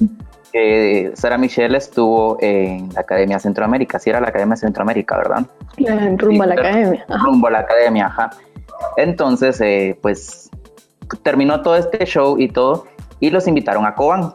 [0.52, 5.46] que Sara Michelle estuvo en la Academia Centroamérica, sí era la Academia Centroamérica, ¿verdad?
[6.18, 7.04] rumbo a la Academia.
[7.08, 8.30] Rumbo a la Academia, ajá.
[8.96, 10.50] Entonces, eh, pues
[11.22, 12.86] terminó todo este show y todo,
[13.20, 14.32] y los invitaron a Cobán.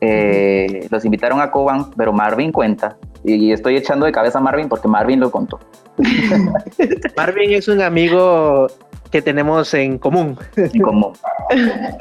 [0.00, 4.68] Eh, los invitaron a Coban, pero Marvin cuenta, y estoy echando de cabeza a Marvin
[4.68, 5.58] porque Marvin lo contó.
[7.16, 8.68] Marvin es un amigo
[9.10, 10.38] que tenemos en común.
[10.56, 11.12] En común.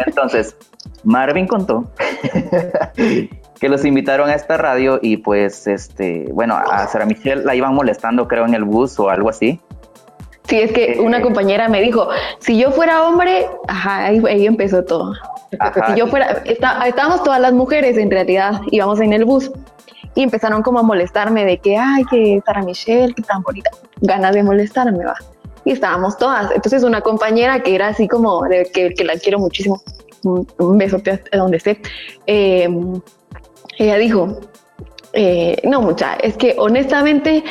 [0.06, 0.56] Entonces,
[1.04, 1.90] Marvin contó
[2.96, 7.74] que los invitaron a esta radio y pues, este, bueno, a Sara Michelle la iban
[7.74, 9.60] molestando, creo, en el bus o algo así.
[10.48, 12.08] Sí, es que una eh, compañera me dijo,
[12.40, 15.14] si yo fuera hombre, ajá, ahí, ahí empezó todo.
[15.52, 19.52] Si yo fuera, estábamos todas las mujeres en realidad, íbamos en el bus
[20.16, 23.70] y empezaron como a molestarme de que, ay, que Sara Michelle, que tan bonita,
[24.02, 25.16] ganas de molestarme, va.
[25.64, 26.52] Y estábamos todas.
[26.52, 29.82] Entonces una compañera que era así como, de, que, que la quiero muchísimo,
[30.24, 30.98] un, beso
[31.32, 31.82] a donde esté,
[32.26, 33.00] em,
[33.78, 34.40] ella dijo,
[35.14, 37.44] eh, no mucha, es que honestamente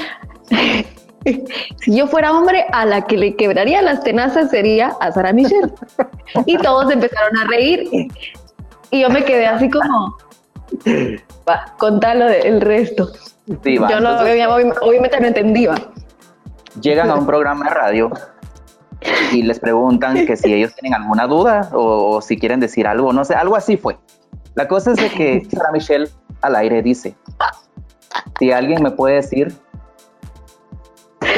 [1.80, 5.72] si yo fuera hombre, a la que le quebraría las tenazas sería a Sara Michelle.
[6.46, 8.08] y todos empezaron a reír.
[8.90, 10.16] Y yo me quedé así como,
[11.48, 13.12] va, contalo del resto.
[13.64, 14.16] yo no,
[14.82, 15.74] obviamente no entendía.
[16.80, 18.10] Llegan a un programa de radio
[19.32, 23.24] y les preguntan que si ellos tienen alguna duda o, si quieren decir algo, no
[23.24, 23.96] sé, algo así fue.
[24.54, 26.08] La cosa es de que Sara Michelle
[26.42, 27.16] al aire dice,
[28.38, 29.54] si alguien me puede decir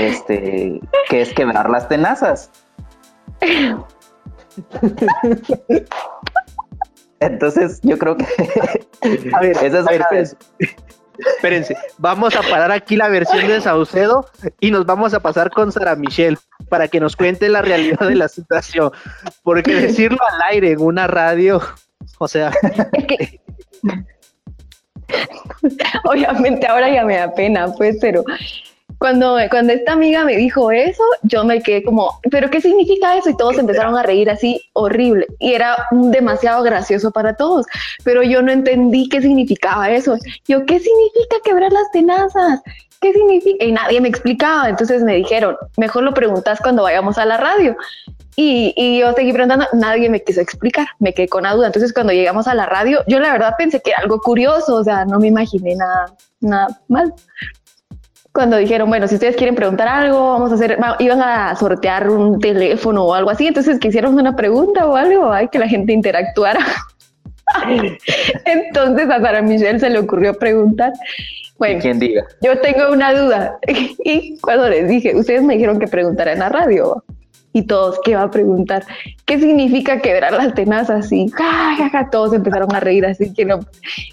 [0.06, 2.50] este, que es quebrar las tenazas.
[7.20, 8.26] Entonces, yo creo que.
[9.34, 10.36] A ver, esa es
[11.18, 11.76] espérense.
[11.98, 14.26] Vamos a parar aquí la versión de Saucedo
[14.60, 18.14] y nos vamos a pasar con Sara Michelle para que nos cuente la realidad de
[18.14, 18.92] la situación.
[19.42, 21.60] Porque decirlo al aire en una radio,
[22.18, 22.52] o sea.
[26.04, 28.22] Obviamente ahora ya me da pena, pues, pero
[28.98, 33.30] cuando, cuando esta amiga me dijo eso, yo me quedé como, ¿pero qué significa eso?
[33.30, 35.26] Y todos empezaron a reír así horrible.
[35.38, 37.66] Y era demasiado gracioso para todos.
[38.04, 40.16] Pero yo no entendí qué significaba eso.
[40.46, 42.60] Yo, ¿qué significa quebrar las tenazas?
[43.00, 43.64] ¿Qué significa?
[43.64, 44.68] Y nadie me explicaba.
[44.68, 47.76] Entonces me dijeron, mejor lo preguntas cuando vayamos a la radio.
[48.34, 51.66] Y, y, yo seguí preguntando, nadie me quiso explicar, me quedé con la duda.
[51.66, 54.84] Entonces, cuando llegamos a la radio, yo la verdad pensé que era algo curioso, o
[54.84, 57.12] sea, no me imaginé nada, nada mal
[58.32, 62.38] cuando dijeron, bueno, si ustedes quieren preguntar algo, vamos a hacer, iban a sortear un
[62.38, 66.60] teléfono o algo así, entonces quisieron una pregunta o algo, hay que la gente interactuara.
[68.44, 70.92] entonces a Sara Michelle se le ocurrió preguntar.
[71.58, 72.24] Bueno, ¿Quién diga?
[72.40, 73.58] Yo tengo una duda.
[74.04, 77.02] y cuando les dije, ustedes me dijeron que preguntara en la radio
[77.52, 78.84] y todos, ¿qué va a preguntar?
[79.24, 81.10] ¿Qué significa quebrar las tenazas?
[81.10, 81.30] Y
[82.10, 83.46] todos empezaron a reír, así que.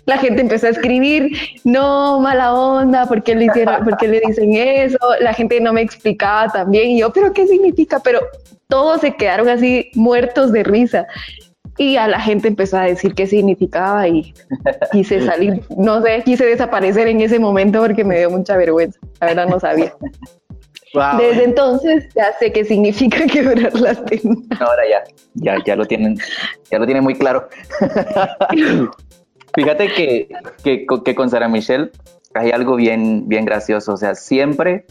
[0.06, 1.32] La gente empezó a escribir,
[1.64, 4.98] no, mala onda, ¿por qué le por qué le dicen eso?
[5.20, 8.00] La gente no me explicaba también, y yo, ¿pero qué significa?
[8.00, 8.22] Pero
[8.68, 11.08] todos se quedaron así muertos de risa.
[11.78, 14.34] Y a la gente empezó a decir qué significaba y
[14.94, 18.98] quise salir, no sé, quise desaparecer en ese momento porque me dio mucha vergüenza.
[19.20, 19.94] La verdad no sabía.
[21.18, 24.62] Desde entonces ya sé qué significa quebrar las tenazas.
[24.62, 26.18] Ahora ya, ya, ya lo tienen,
[26.72, 27.50] ya lo tienen muy claro.
[29.56, 30.30] Fíjate que,
[30.64, 31.92] que, que, con Sara Michelle
[32.34, 33.94] hay algo bien, bien gracioso.
[33.94, 34.86] O sea, siempre,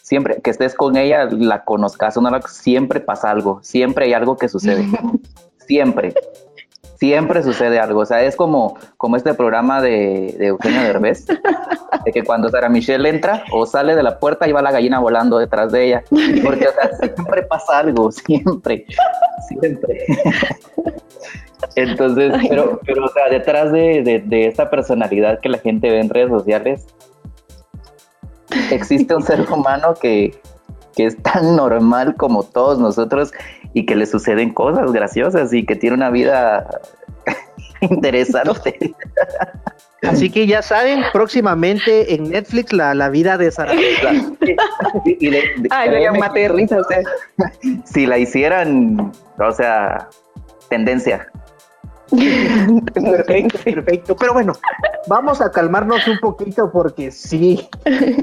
[0.00, 3.60] siempre que estés con ella, la conozcas o no la siempre pasa algo.
[3.62, 4.86] Siempre hay algo que sucede.
[5.66, 6.14] siempre.
[7.00, 8.00] Siempre sucede algo.
[8.00, 11.24] O sea, es como, como este programa de, de Eugenio Derbez,
[12.04, 15.00] de que cuando Sara Michelle entra o sale de la puerta y va la gallina
[15.00, 16.04] volando detrás de ella.
[16.44, 18.12] Porque, o sea, siempre pasa algo.
[18.12, 18.84] Siempre.
[19.48, 20.04] Siempre.
[21.74, 26.10] Entonces, pero, pero o sea, detrás de, de, esa personalidad que la gente ve en
[26.10, 26.86] redes sociales,
[28.70, 30.38] existe un ser humano que,
[30.94, 33.32] que es tan normal como todos nosotros
[33.72, 36.68] y que le suceden cosas graciosas y que tiene una vida
[37.80, 38.94] interesante.
[40.02, 43.72] Así que ya saben, próximamente en Netflix la, la vida de Sara.
[45.70, 46.78] Ay, le de risa
[47.84, 50.08] Si la hicieran, o sea,
[50.70, 51.29] tendencia.
[52.94, 54.16] Perfecto, perfecto.
[54.16, 54.52] Pero bueno,
[55.06, 57.68] vamos a calmarnos un poquito porque sí,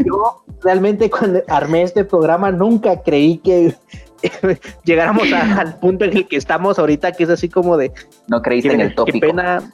[0.06, 3.76] yo realmente cuando armé este programa nunca creí que
[4.84, 7.92] llegáramos al punto en el que estamos ahorita, que es así como de...
[8.28, 9.20] No creíste en el tópico.
[9.20, 9.72] Qué pena,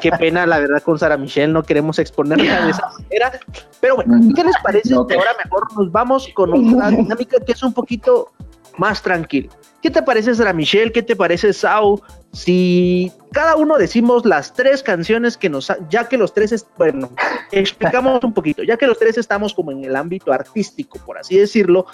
[0.00, 3.32] qué pena, la verdad, con Sara Michelle, no queremos exponerla de esa manera.
[3.80, 4.94] Pero bueno, ¿qué les parece?
[4.94, 5.10] ahora
[5.42, 8.30] mejor nos vamos con una dinámica que es un poquito
[8.78, 9.50] más tranquila.
[9.82, 10.92] ¿Qué te parece Sara Michelle?
[10.92, 12.00] ¿Qué te parece Sau?
[12.32, 17.10] Si cada uno decimos las tres canciones que nos, ya que los tres, bueno,
[17.52, 21.38] explicamos un poquito, ya que los tres estamos como en el ámbito artístico, por así
[21.38, 21.86] decirlo,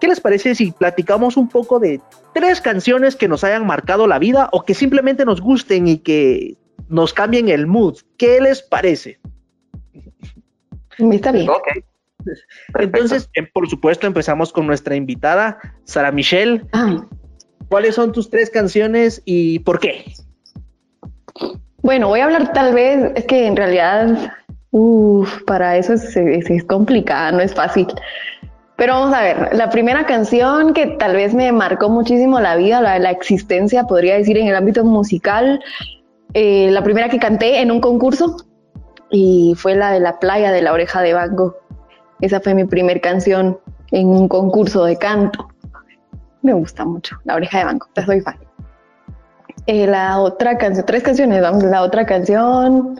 [0.00, 2.00] ¿qué les parece si platicamos un poco de
[2.34, 6.56] tres canciones que nos hayan marcado la vida o que simplemente nos gusten y que
[6.88, 7.98] nos cambien el mood?
[8.16, 9.18] ¿Qué les parece?
[10.98, 11.48] Está bien.
[12.78, 16.62] Entonces, por supuesto, empezamos con nuestra invitada, Sara Michelle.
[16.72, 17.06] Ah.
[17.68, 20.12] ¿Cuáles son tus tres canciones y por qué?
[21.82, 24.32] Bueno, voy a hablar tal vez, es que en realidad,
[24.70, 27.86] uff, para eso es, es, complicada, no es fácil.
[28.76, 32.80] Pero vamos a ver, la primera canción que tal vez me marcó muchísimo la vida,
[32.80, 35.60] la, la existencia, podría decir, en el ámbito musical,
[36.34, 38.36] eh, la primera que canté en un concurso
[39.10, 41.56] y fue la de la playa de la oreja de Banco.
[42.22, 43.58] Esa fue mi primer canción
[43.90, 45.48] en un concurso de canto.
[46.40, 48.38] Me gusta mucho, La Oreja de Banco, te soy fan.
[49.66, 52.98] Eh, la otra canción, tres canciones, vamos, la otra canción.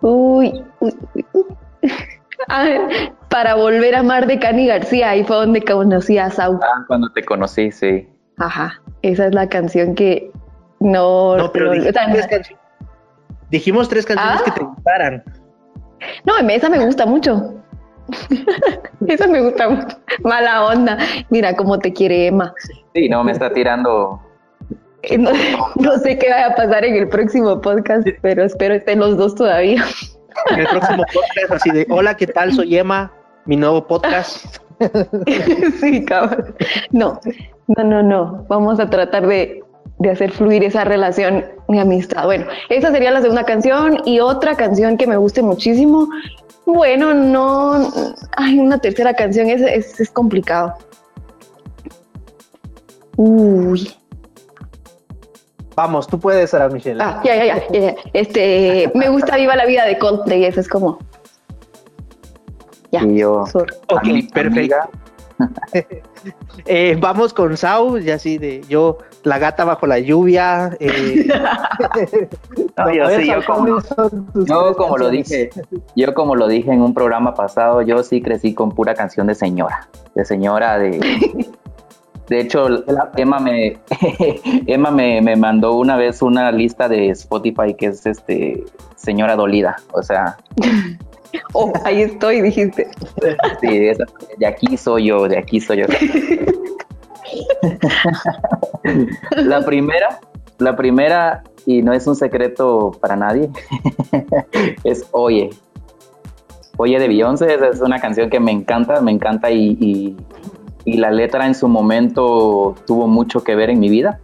[0.00, 0.94] Uy, uy,
[1.32, 1.44] uy.
[3.28, 6.58] para volver a amar de Cani García, ahí fue donde conocí a Sau.
[6.62, 8.08] Ah, cuando te conocí, sí.
[8.38, 10.30] Ajá, esa es la canción que
[10.80, 11.36] no.
[11.36, 12.62] No, pero, dijimos, tres canciones,
[13.50, 15.24] dijimos tres canciones que te gustaran.
[16.24, 17.63] No, esa me gusta mucho.
[19.06, 19.96] Eso me gusta mucho.
[20.22, 20.98] Mala onda.
[21.30, 22.54] Mira cómo te quiere Emma.
[22.94, 24.20] Sí, no, me está tirando.
[25.02, 29.16] Eh, no, sé qué va a pasar en el próximo podcast, pero espero estén los
[29.16, 29.84] dos todavía.
[30.50, 32.52] En el próximo podcast, así de: Hola, ¿qué tal?
[32.52, 33.12] Soy Emma,
[33.46, 34.58] mi nuevo podcast.
[35.80, 36.54] Sí, cabrón.
[36.90, 37.20] No,
[37.68, 38.44] no, no, no.
[38.48, 39.63] Vamos a tratar de,
[39.98, 42.24] de hacer fluir esa relación de amistad.
[42.24, 46.08] Bueno, esa sería la segunda canción y otra canción que me guste muchísimo
[46.66, 47.90] bueno, no.
[48.36, 50.74] Hay una tercera canción, es, es, complicado.
[53.16, 53.92] Uy.
[55.76, 57.02] Vamos, tú puedes, Sara Michelle.
[57.02, 60.98] Ah, ya, ya, ya, Este, me gusta Viva la Vida de Coldplay, eso es como.
[62.92, 63.02] Ya.
[63.02, 63.44] Y yo.
[63.88, 64.76] Ok, perfecto.
[66.66, 70.74] Eh, vamos con Sau, y así de yo, la gata bajo la lluvia.
[70.80, 71.26] Eh.
[72.86, 75.50] yo como, como lo dije,
[75.94, 79.34] yo como lo dije en un programa pasado, yo sí crecí con pura canción de
[79.34, 81.50] señora, de señora de.
[82.28, 82.66] De hecho,
[83.16, 83.76] Emma me,
[84.66, 88.64] Emma me, me, mandó una vez una lista de Spotify que es este
[88.96, 89.76] señora dolida.
[89.92, 90.38] O sea,
[91.52, 92.88] Oh, ahí estoy, dijiste.
[93.60, 93.78] Sí,
[94.38, 95.86] de aquí soy yo, de aquí soy yo.
[99.36, 100.20] la primera,
[100.58, 103.50] la primera, y no es un secreto para nadie,
[104.84, 105.50] es Oye.
[106.76, 110.16] Oye de Beyoncé, es una canción que me encanta, me encanta y,
[110.84, 114.18] la letra en su momento tuvo mucho que ver en mi vida.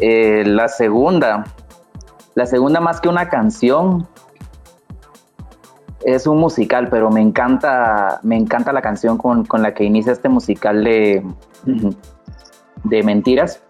[0.00, 1.44] Eh, la segunda,
[2.34, 4.08] la segunda más que una canción,
[6.04, 10.28] es un musical, pero me encanta, me encanta la canción con, la que inicia este
[10.28, 11.22] musical de,
[12.84, 13.62] de mentiras,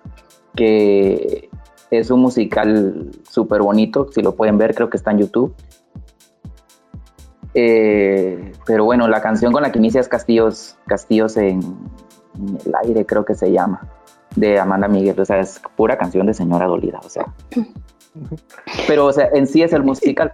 [0.54, 1.50] que
[1.90, 5.54] es un musical súper bonito, si lo pueden ver, creo que está en YouTube.
[7.54, 11.60] Eh, pero bueno, la canción con la que inicia es Castillos, Castillos en,
[12.64, 13.88] el aire, creo que se llama,
[14.36, 15.20] de Amanda Miguel.
[15.20, 17.00] O sea, es pura canción de señora dolida.
[17.04, 17.26] O sea,
[18.86, 20.32] Pero, o sea, en sí es el musical.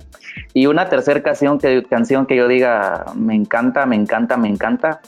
[0.53, 5.01] Y una tercera canción que, canción que yo diga, me encanta, me encanta, me encanta.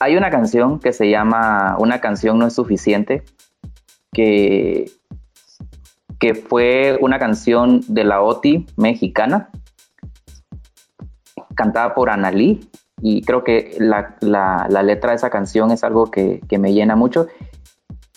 [0.00, 3.22] Hay una canción que se llama Una canción no es suficiente,
[4.12, 4.90] que,
[6.18, 9.50] que fue una canción de la OTI mexicana,
[11.54, 12.68] cantada por Analí,
[13.00, 14.16] y creo que la,
[14.82, 17.26] letra de esa canción es algo que, que me llena mucho.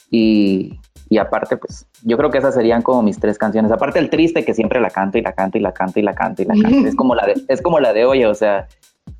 [0.09, 0.79] Y,
[1.09, 3.71] y aparte, pues, yo creo que esas serían como mis tres canciones.
[3.71, 6.13] Aparte el triste, que siempre la canto y la canto y la canto y la
[6.13, 6.87] canto y la canto.
[6.87, 8.67] es como la de, es como la de Oye, o sea,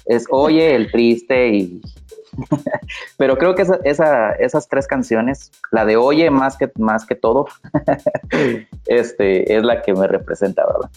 [0.06, 1.82] es Oye, el triste y...
[3.18, 7.48] Pero creo que esa, esas tres canciones, la de Oye más que, más que todo,
[8.86, 10.90] este, es la que me representa, ¿verdad?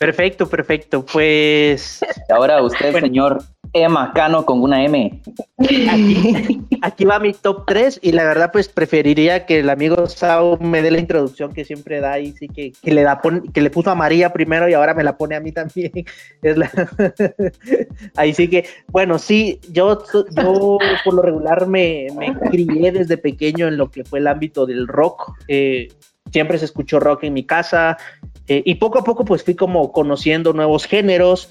[0.00, 1.04] Perfecto, perfecto.
[1.04, 2.00] Pues.
[2.30, 3.42] Ahora usted, señor
[3.74, 5.20] Emma Cano con una M.
[6.80, 10.80] Aquí, va mi top 3 y la verdad pues preferiría que el amigo Sao me
[10.80, 13.20] dé la introducción que siempre da y sí que, le da
[13.52, 15.92] que le puso a María primero y ahora me la pone a mí también.
[16.42, 16.70] Es la
[18.16, 23.68] ahí sí que, bueno, sí, yo, yo por lo regular me, me crié desde pequeño
[23.68, 25.34] en lo que fue el ámbito del rock.
[25.46, 25.88] Eh,
[26.32, 27.98] siempre se escuchó rock en mi casa
[28.50, 31.48] eh, y poco a poco pues fui como conociendo nuevos géneros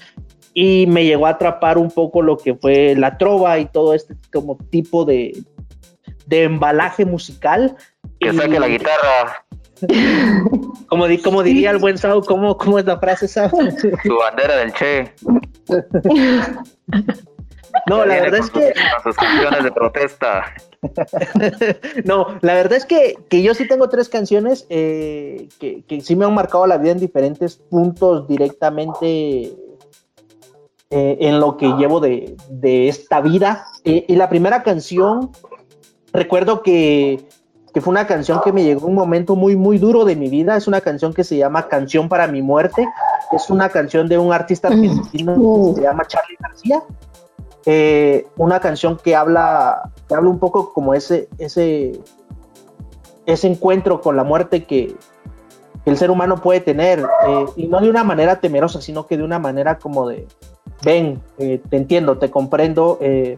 [0.52, 4.16] y me llegó a atrapar un poco lo que fue la trova y todo este
[4.30, 5.42] como tipo de,
[6.26, 7.74] de embalaje musical.
[8.18, 9.46] Que saque la guitarra.
[10.88, 13.48] Como, como diría el buen Sao, ¿cómo, ¿cómo es la frase, Sao?
[13.48, 15.14] Su bandera del Che.
[17.86, 18.72] No, la verdad es que.
[19.02, 20.44] sus canciones de protesta.
[22.04, 26.16] no, la verdad es que, que, yo sí tengo tres canciones eh, que, que, sí
[26.16, 29.54] me han marcado la vida en diferentes puntos directamente
[30.92, 32.36] eh, en lo que llevo de,
[32.88, 33.64] esta vida.
[33.84, 35.30] Eh, y la primera canción,
[36.12, 37.28] recuerdo que,
[37.74, 40.56] fue una canción que me llegó un momento muy, muy duro de mi vida.
[40.56, 42.88] Es una canción que se llama Canción para mi muerte.
[43.30, 46.82] Es una canción de un artista argentino que se llama Charlie García.
[47.66, 52.00] Eh, una canción que habla, que habla un poco como ese, ese,
[53.26, 54.94] ese encuentro con la muerte que,
[55.86, 57.06] el ser humano puede tener,
[57.56, 60.26] y no de una manera temerosa, sino que de una manera como de,
[60.82, 63.36] ven, eh, te entiendo, te comprendo, eh,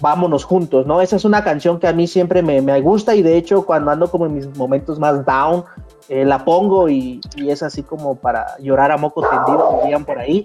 [0.00, 1.00] vámonos juntos, ¿no?
[1.00, 4.10] Esa es una canción que a mí siempre me, gusta y de hecho cuando ando
[4.10, 5.64] como en mis momentos más down,
[6.08, 10.44] eh, la pongo y, es así como para llorar a moco tendido, dirían por ahí.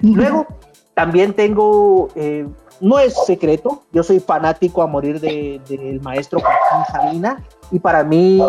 [0.00, 0.46] luego,
[0.94, 2.08] también tengo,
[2.80, 8.02] no es secreto, yo soy fanático a morir del de, maestro Joaquín Sabina y para
[8.02, 8.40] mí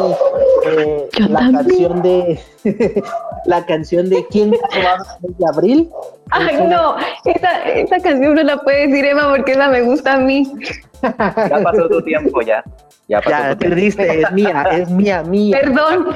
[0.65, 2.41] eh, la canción de
[3.45, 5.89] la canción de quién de abril
[6.31, 10.17] ay no esa, esa, canción no la puede decir Emma porque esa me gusta a
[10.17, 10.51] mí.
[11.01, 12.63] Ya pasó tu tiempo ya.
[13.07, 15.59] Ya, pasó ya perdiste es mía es mía mía.
[15.59, 16.09] Perdón.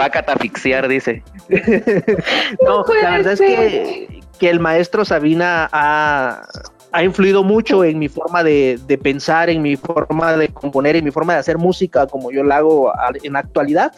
[0.00, 1.22] Va a catafixiar dice.
[2.64, 6.46] No, la verdad es que, que el maestro Sabina ha
[6.92, 11.10] ha influido mucho en mi forma de, pensar, en mi forma de componer, en mi
[11.10, 13.92] forma de hacer música como yo la hago en la actualidad.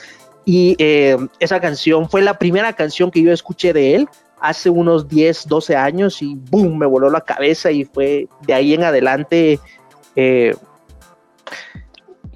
[0.45, 4.09] Y eh, esa canción fue la primera canción que yo escuché de él
[4.41, 8.73] hace unos 10, 12 años y boom, me voló la cabeza y fue de ahí
[8.73, 9.61] en adelante
[10.17, 10.57] eh,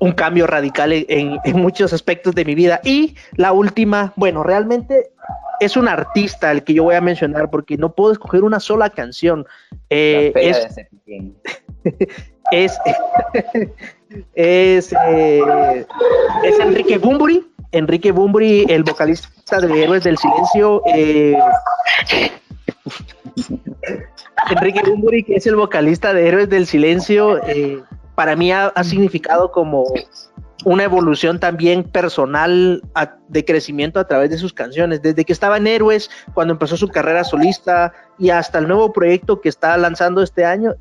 [0.05, 2.81] un cambio radical en, muchos aspectos de mi vida.
[2.85, 5.11] Y la última, bueno, realmente
[5.61, 8.91] es un artista el que yo voy a mencionar porque no puedo escoger una sola
[8.91, 9.47] canción.
[9.89, 10.69] Eh, es,
[12.51, 12.79] es,
[14.35, 15.87] es, eh,
[16.45, 17.51] es, Enrique Bumburi.
[17.73, 20.83] Enrique Bumburi, el vocalista de Héroes del Silencio.
[20.95, 21.35] Eh,
[24.51, 27.41] Enrique Bumburi, que es el vocalista de Héroes del Silencio,
[28.15, 29.85] para mí ha, significado como
[30.65, 32.83] una evolución también personal
[33.29, 35.03] de crecimiento a través de sus canciones.
[35.03, 39.41] Desde que estaba en Héroes, cuando empezó su carrera solista y hasta el nuevo proyecto
[39.41, 40.75] que está lanzando este año.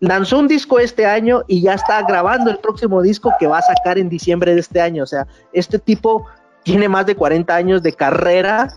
[0.00, 3.62] Lanzó un disco este año y ya está grabando el próximo disco que va a
[3.62, 5.04] sacar en diciembre de este año.
[5.04, 6.26] O sea, este tipo
[6.64, 8.68] tiene más de 40 años de carrera,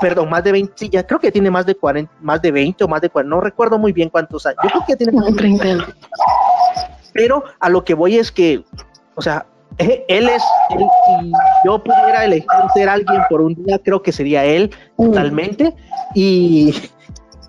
[0.00, 2.88] perdón, más de 20, ya creo que tiene más de 40, más de 20 o
[2.88, 4.58] más de 40, no recuerdo muy bien cuántos años.
[4.64, 5.86] Yo creo que tiene más de 30.
[7.18, 8.62] Pero a lo que voy es que,
[9.16, 9.44] o sea,
[9.78, 10.40] él es,
[10.70, 11.32] si
[11.64, 15.74] yo pudiera elegir ser alguien por un día, creo que sería él totalmente.
[16.14, 16.72] Y,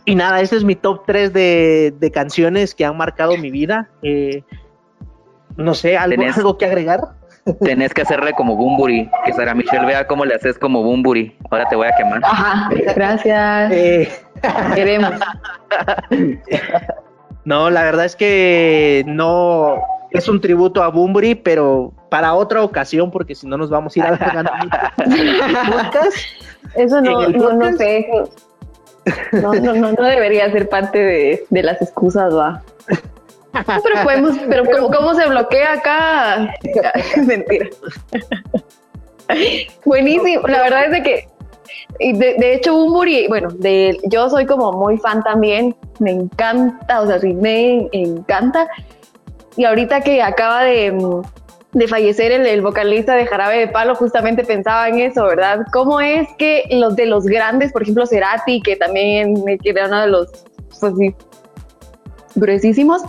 [0.06, 3.92] y nada, este es mi top 3 de, de canciones que han marcado mi vida.
[4.02, 4.44] Eh,
[5.56, 7.02] no sé, ¿algo, ¿algo que agregar?
[7.62, 11.38] Tenés que hacerle como Bumburi, que Sara Michelle vea cómo le haces como Bumburi.
[11.52, 12.22] Ahora te voy a quemar.
[12.24, 13.72] Ajá, gracias.
[13.72, 14.10] Eh.
[14.74, 15.14] Queremos.
[17.50, 19.82] No, la verdad es que no,
[20.12, 24.00] es un tributo a Bumburi, pero para otra ocasión, porque si no nos vamos a
[24.00, 24.52] ir alargando
[26.76, 28.08] Eso no, no, no sé.
[29.32, 32.62] No, no, no, no debería ser parte de, de las excusas, va.
[33.52, 36.54] Pero podemos, pero ¿cómo, cómo se bloquea acá?
[37.26, 37.68] Mentira.
[39.86, 40.48] Buenísimo.
[40.48, 41.28] La verdad es de que,
[42.00, 45.76] de, de hecho, Bumburi, bueno, de, yo soy como muy fan también.
[46.00, 48.68] Me encanta, o sea, sí me encanta.
[49.58, 51.22] Y ahorita que acaba de,
[51.74, 55.66] de fallecer el, el, vocalista de Jarabe de Palo, justamente pensaba en eso, ¿verdad?
[55.74, 60.08] ¿Cómo es que los de los grandes, por ejemplo, Cerati, que también era uno de
[60.08, 60.30] los,
[60.80, 61.16] pues sí,
[62.36, 63.02] gruesísimos,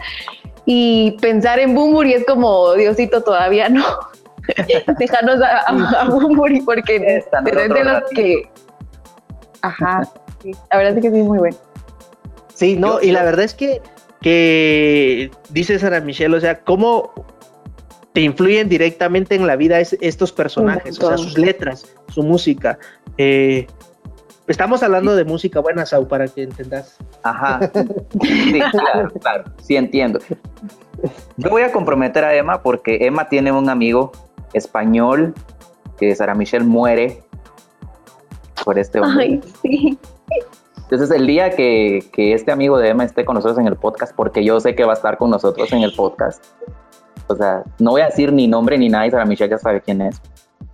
[0.66, 3.84] y pensar en Bumburi es como, Diosito, todavía no.
[4.98, 8.50] Dejarnos a, a, a Bumburi porque es de los que...
[9.62, 10.08] Ajá,
[10.42, 11.56] sí, la verdad es que sí es muy bueno.
[12.54, 13.80] Sí, no, y la verdad es que,
[14.20, 17.12] que dice Sara Michelle, o sea, cómo
[18.12, 22.78] te influyen directamente en la vida es, estos personajes, o sea, sus letras, su música.
[23.18, 23.66] Eh,
[24.46, 26.98] estamos hablando de música buena, Sau, para que entendas.
[27.22, 27.70] Ajá.
[28.22, 30.18] Sí, claro, claro, sí entiendo.
[31.36, 34.12] Yo voy a comprometer a Emma porque Emma tiene un amigo
[34.52, 35.34] español
[35.98, 37.22] que Sara Michelle muere
[38.64, 39.24] por este hombre.
[39.24, 39.98] Ay, sí.
[40.82, 44.14] Entonces el día que, que este amigo de Emma esté con nosotros en el podcast,
[44.14, 46.44] porque yo sé que va a estar con nosotros en el podcast,
[47.30, 49.80] o sea, no voy a decir ni nombre ni nada y Sara Michelle ya sabe
[49.80, 50.20] quién es.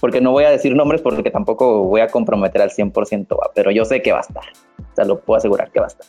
[0.00, 3.84] Porque no voy a decir nombres porque tampoco voy a comprometer al 100%, pero yo
[3.84, 4.44] sé que va a estar.
[4.80, 6.06] O sea, lo puedo asegurar que va a estar.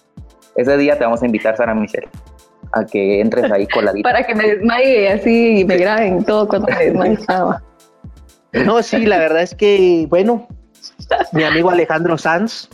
[0.55, 2.07] Ese día te vamos a invitar, Sara Michelle,
[2.73, 4.09] a que entres ahí coladita.
[4.09, 7.63] Para que me desmaye así y me graben todo cuando me desmayaba.
[8.53, 10.47] No, sí, la verdad es que, bueno,
[11.33, 12.69] mi amigo Alejandro Sanz.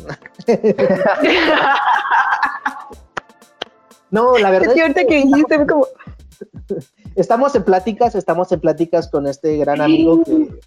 [4.11, 4.77] no, la verdad.
[4.77, 5.87] Es que, que dijiste como
[7.15, 10.59] estamos en pláticas, estamos en pláticas con este gran amigo que,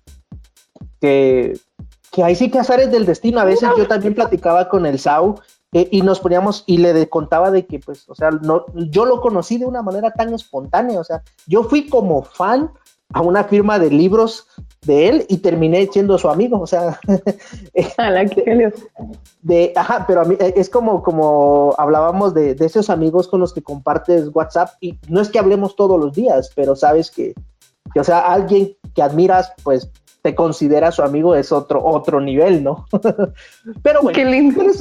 [1.01, 1.59] que,
[2.11, 3.41] que hay sí que azares del destino.
[3.41, 5.41] A veces yo también platicaba con el Sau
[5.73, 9.21] eh, y nos poníamos y le contaba de que, pues, o sea, no, yo lo
[9.21, 11.01] conocí de una manera tan espontánea.
[11.01, 12.71] O sea, yo fui como fan
[13.13, 14.47] a una firma de libros
[14.85, 16.99] de él y terminé siendo su amigo, o sea,
[17.99, 18.73] la que
[19.43, 23.41] de, ajá, pero a mí eh, es como, como hablábamos de, de, esos amigos con
[23.41, 27.35] los que compartes WhatsApp y no es que hablemos todos los días, pero sabes que,
[27.95, 29.89] que o sea, alguien que admiras, pues
[30.27, 32.85] te considera su amigo es otro, otro nivel, ¿no?
[33.85, 34.61] pero bueno, Qué, lindo.
[34.61, 34.79] ¿qué, les,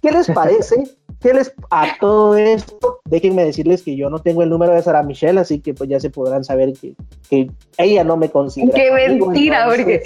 [0.00, 0.84] ¿qué les parece
[1.20, 3.00] ¿Qué les a todo esto?
[3.04, 6.00] Déjenme decirles que yo no tengo el número de Sara Michelle, así que pues ya
[6.00, 6.94] se podrán saber que,
[7.28, 8.72] que ella no me considera.
[8.74, 10.02] Qué mentira, porque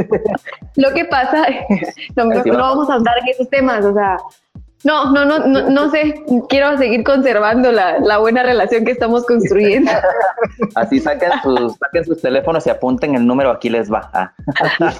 [0.76, 1.46] lo que pasa,
[2.16, 4.16] no, no, no vamos a andar en esos temas, o sea,
[4.84, 9.24] no, no, no, no, no sé, quiero seguir conservando la, la, buena relación que estamos
[9.24, 9.90] construyendo.
[10.74, 14.10] Así saquen sus, saquen sus teléfonos y apunten el número, aquí les va.
[14.12, 14.32] Ah.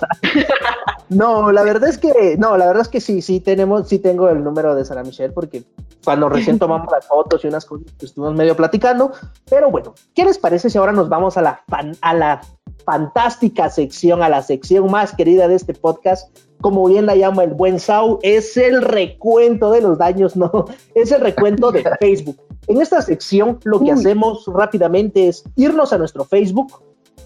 [1.10, 4.28] No, la verdad es que, no, la verdad es que sí, sí tenemos, sí tengo
[4.30, 5.62] el número de Sara Michelle, porque
[6.02, 9.12] cuando recién tomamos las fotos y unas cosas, pues, estuvimos medio platicando,
[9.48, 12.40] pero bueno, ¿qué les parece si ahora nos vamos a la, fan, a la
[12.84, 17.52] fantástica sección, a la sección más querida de este podcast, como bien la llama el
[17.52, 22.38] buen Sau, es el recuento de los daños, no, es el recuento de Facebook.
[22.68, 23.90] En esta sección lo que Uy.
[23.90, 26.72] hacemos rápidamente es irnos a nuestro Facebook,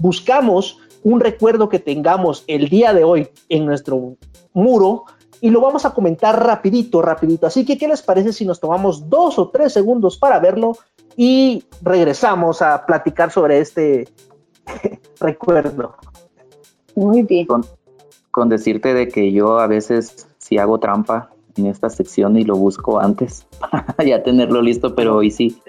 [0.00, 4.16] buscamos un recuerdo que tengamos el día de hoy en nuestro
[4.54, 5.04] muro
[5.40, 7.46] y lo vamos a comentar rapidito, rapidito.
[7.46, 10.72] Así que, ¿qué les parece si nos tomamos dos o tres segundos para verlo
[11.16, 14.08] y regresamos a platicar sobre este
[15.20, 15.94] recuerdo?
[16.96, 17.46] Muy bien.
[17.46, 17.64] Con,
[18.38, 22.54] con decirte de que yo a veces si hago trampa en esta sección y lo
[22.54, 25.60] busco antes para ya tenerlo listo, pero hoy sí.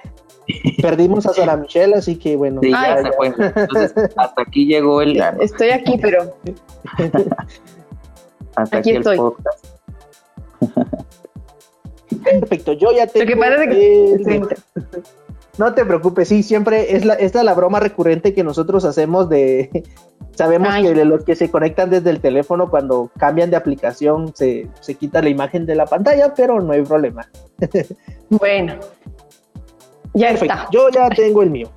[0.80, 2.62] Perdimos a Sara Michelle, así que bueno.
[2.62, 3.10] Sí, ya, ya.
[3.56, 5.20] Entonces, hasta aquí llegó el.
[5.40, 6.36] Estoy aquí, pero.
[8.56, 9.66] hasta aquí, aquí el podcast.
[12.24, 13.26] Perfecto, yo ya tengo.
[13.26, 14.20] Lo que pasa es que.
[15.60, 19.28] No te preocupes, sí, siempre es la, esta es la broma recurrente que nosotros hacemos
[19.28, 19.84] de,
[20.32, 20.84] sabemos Ay.
[20.84, 25.22] que los que se conectan desde el teléfono cuando cambian de aplicación se, se quita
[25.22, 27.30] la imagen de la pantalla, pero no hay problema.
[28.32, 28.76] Bueno,
[30.14, 30.54] ya Perfecto.
[30.54, 30.68] está.
[30.72, 31.68] Yo ya tengo el mío.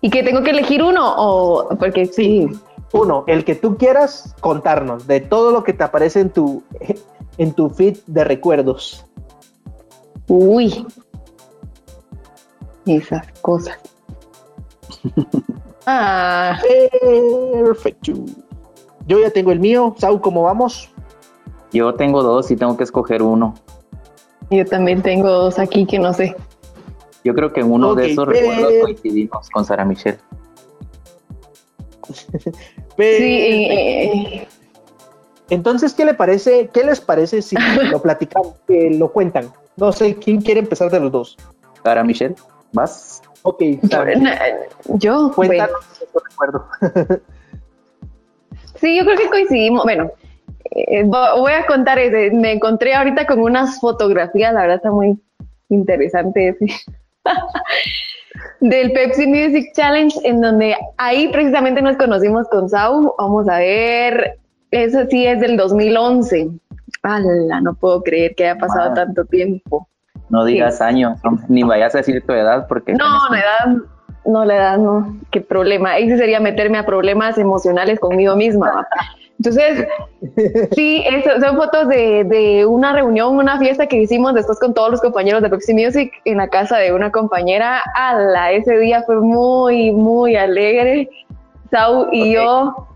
[0.00, 1.14] ¿Y que tengo que elegir uno?
[1.18, 2.48] O porque sí.
[2.94, 6.62] Uno, el que tú quieras contarnos de todo lo que te aparece en tu,
[7.36, 9.04] en tu feed de recuerdos.
[10.28, 10.86] Uy,
[12.86, 13.78] esas cosas.
[15.86, 16.58] ah.
[17.52, 18.12] Perfecto.
[19.06, 19.94] Yo ya tengo el mío.
[19.98, 20.90] Sau, ¿cómo vamos?
[21.72, 23.54] Yo tengo dos y tengo que escoger uno.
[24.50, 26.36] Yo también tengo dos aquí que no sé.
[27.24, 30.18] Yo creo que en uno de esos recuerdos coincidimos con Sara Michelle.
[32.12, 32.52] sí,
[32.98, 34.48] eh,
[35.48, 36.68] entonces, ¿qué le parece?
[36.72, 37.56] ¿Qué les parece si
[37.90, 39.52] lo platicamos, que lo cuentan?
[39.76, 41.36] No sé quién quiere empezar de los dos.
[41.84, 42.34] Sara Michelle,
[42.72, 43.22] ¿vas?
[43.42, 43.62] Ok,
[44.98, 45.32] yo.
[45.34, 45.92] Cuéntanos
[46.30, 46.66] recuerdo.
[48.76, 49.84] sí, yo creo que coincidimos.
[49.84, 50.10] Bueno,
[50.70, 52.30] eh, voy a contar ese.
[52.34, 55.18] Me encontré ahorita con unas fotografías, la verdad está muy
[55.68, 56.66] interesante ese.
[58.60, 63.14] del Pepsi Music Challenge, en donde ahí precisamente nos conocimos con Sau.
[63.18, 64.38] Vamos a ver,
[64.70, 66.50] eso sí es del 2011.
[67.02, 67.60] ¡Hala!
[67.60, 69.88] No puedo creer que haya pasado tanto tiempo.
[70.32, 72.94] No digas años, ni vayas a decir tu edad porque...
[72.94, 73.76] No, la edad,
[74.24, 75.14] no, la edad no.
[75.30, 75.90] Qué problema.
[75.90, 78.88] Ahí sí sería meterme a problemas emocionales conmigo misma.
[79.38, 79.86] Entonces,
[80.74, 81.04] sí,
[81.38, 85.50] son fotos de, una reunión, una fiesta que hicimos después con todos los compañeros de
[85.50, 87.82] Pepsi Music en la casa de una compañera.
[87.94, 88.52] ¡Hala!
[88.52, 91.10] Ese día fue muy, muy alegre.
[91.70, 92.88] Sau y yo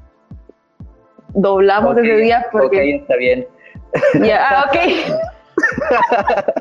[1.34, 2.76] doblamos ese día porque...
[2.78, 3.46] Ok, está bien.
[4.22, 4.78] Ya, ah, ok.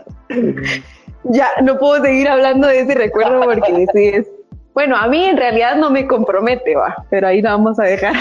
[1.24, 4.28] ya, no puedo seguir hablando de ese recuerdo porque sí es...
[4.74, 8.14] Bueno, a mí en realidad no me compromete, va, pero ahí la vamos a dejar.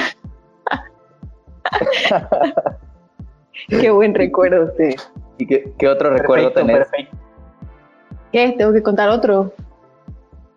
[3.69, 4.95] qué buen recuerdo, sí.
[5.39, 6.87] ¿Y qué, otro recuerdo tenés?
[8.31, 8.55] ¿Qué?
[8.57, 9.53] ¿Tengo que contar otro?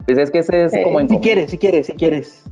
[0.05, 0.99] Pues es que ese es como...
[0.99, 2.43] Eh, si quieres, si quieres, si quieres.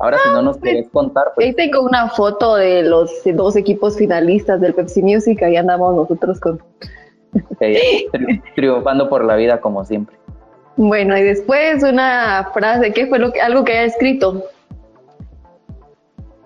[0.00, 1.46] Ahora, si no nos pues, querés contar, pues...
[1.46, 6.40] Ahí tengo una foto de los dos equipos finalistas del Pepsi Music, ahí andamos nosotros
[6.40, 6.60] con...
[8.54, 10.16] triunfando por la vida como siempre.
[10.76, 14.44] Bueno, y después una frase, ¿qué fue lo que, algo que haya escrito?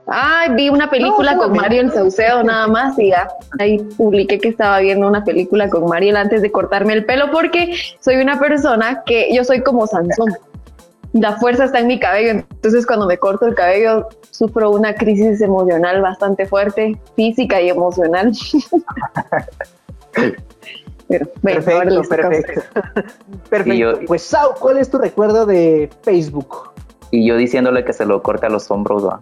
[0.07, 3.29] Ay, vi una película con Mario el Saucedo nada más y ya
[3.59, 7.75] ahí publiqué que estaba viendo una película con Mario antes de cortarme el pelo porque
[8.01, 10.35] soy una persona que yo soy como Sansón
[11.13, 15.41] la fuerza está en mi cabello, entonces cuando me corto el cabello sufro una crisis
[15.43, 18.33] emocional bastante fuerte, física y emocional.
[21.43, 22.63] perfecto, perfecto.
[23.51, 24.01] perfecto.
[24.07, 26.73] pues Sao, ¿cuál es tu recuerdo de Facebook?
[27.11, 29.21] Y yo diciéndole que se lo corte a los hombros, ¿va?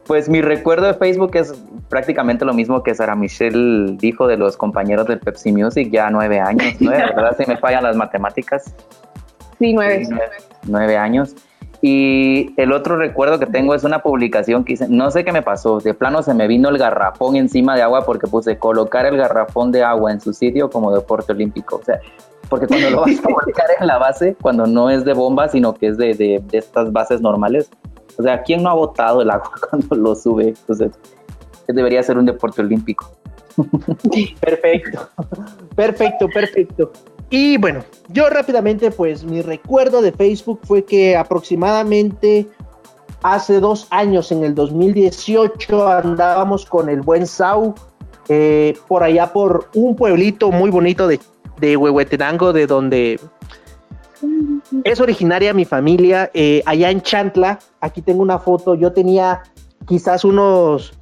[0.05, 1.55] Pues mi recuerdo de Facebook es
[1.89, 6.39] prácticamente lo mismo que Sara Michelle dijo de los compañeros del Pepsi Music, ya nueve
[6.39, 7.35] años, nueve, ¿verdad?
[7.35, 8.75] Si me fallan las matemáticas.
[9.57, 10.07] Sí, nueve.
[10.67, 10.95] nueve.
[10.95, 11.35] años.
[11.87, 15.43] Y el otro recuerdo que tengo es una publicación que hice, no sé qué me
[15.43, 19.17] pasó, de plano se me vino el garrafón encima de agua porque puse colocar el
[19.17, 21.75] garrafón de agua en su sitio como deporte olímpico.
[21.75, 21.99] O sea,
[22.49, 25.75] porque cuando lo vas a colocar en la base, cuando no es de bomba, sino
[25.75, 27.69] que es de, de, de estas bases normales,
[28.17, 30.55] o sea, ¿quién no ha botado el agua cuando lo sube?
[30.59, 30.91] Entonces,
[31.67, 33.11] debería ser un deporte olímpico.
[34.41, 35.07] Perfecto,
[35.75, 36.91] perfecto, perfecto.
[37.29, 42.47] Y bueno, yo rápidamente, pues mi recuerdo de Facebook fue que aproximadamente
[43.23, 47.73] hace dos años, en el 2018, andábamos con el buen Sau
[48.27, 51.19] eh, por allá por un pueblito muy bonito de,
[51.77, 53.19] Huehuetenango, de donde
[54.83, 57.59] es originaria mi familia, eh, allá en Chantla.
[57.81, 58.75] Aquí tengo una foto.
[58.75, 59.41] Yo tenía
[59.87, 60.93] quizás unos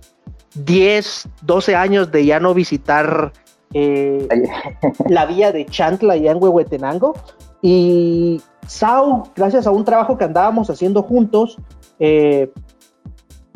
[0.55, 3.31] 10, 12 años de ya no visitar
[3.73, 4.27] eh,
[5.07, 7.13] la vía de Chantla allá en Huehuetenango.
[7.61, 11.57] Y Sau, gracias a un trabajo que andábamos haciendo juntos,
[11.99, 12.51] eh,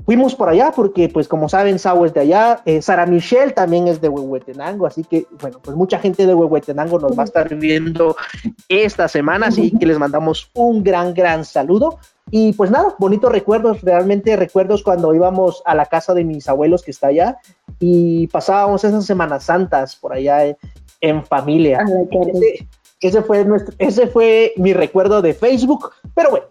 [0.05, 3.89] fuimos por allá porque, pues como saben, Sau es de allá, eh, Sara Michelle también
[3.89, 7.53] es de Huehuetenango, así que, bueno, pues mucha gente de Huehuetenango nos va a estar
[7.55, 8.15] viendo
[8.69, 11.99] esta semana, así que les mandamos un gran, gran saludo.
[12.29, 16.83] Y pues nada, bonitos recuerdos, realmente recuerdos cuando íbamos a la casa de mis abuelos
[16.83, 17.37] que está allá
[17.79, 20.55] y pasábamos esas Semanas Santas por allá
[20.99, 21.85] en, familia.
[22.99, 26.47] ese, fue nuestro, ese fue mi recuerdo de Facebook, pero bueno,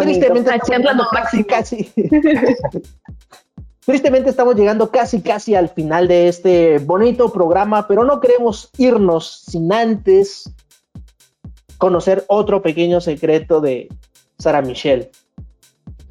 [0.00, 1.92] Tristemente estamos casi, casi.
[3.86, 9.42] Tristemente estamos llegando casi, casi al final de este bonito programa, pero no queremos irnos
[9.46, 10.52] sin antes
[11.80, 13.88] conocer otro pequeño secreto de
[14.38, 15.10] Sara Michelle.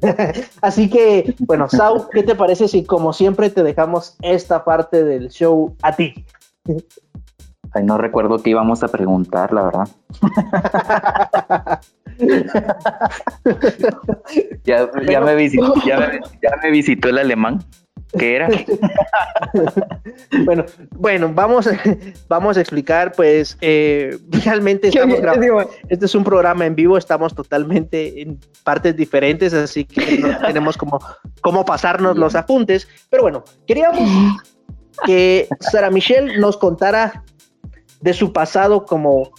[0.60, 5.30] Así que, bueno, Sau, ¿qué te parece si como siempre te dejamos esta parte del
[5.30, 6.24] show a ti?
[7.72, 9.88] Ay, no recuerdo qué íbamos a preguntar, la verdad.
[14.64, 14.90] ya,
[15.20, 16.20] me visitó, ya,
[16.62, 17.60] me, visitó el alemán.
[18.18, 18.48] ¿Qué era?
[20.44, 21.68] bueno, bueno, vamos,
[22.28, 25.70] vamos a explicar, pues, eh, realmente estamos grabando.
[25.88, 30.76] Este es un programa en vivo, estamos totalmente en partes diferentes, así que no tenemos
[30.76, 30.98] como
[31.40, 32.88] cómo pasarnos los apuntes.
[33.10, 34.08] Pero bueno, queríamos
[35.06, 37.24] que Sara Michelle nos contara
[38.00, 39.30] de su pasado como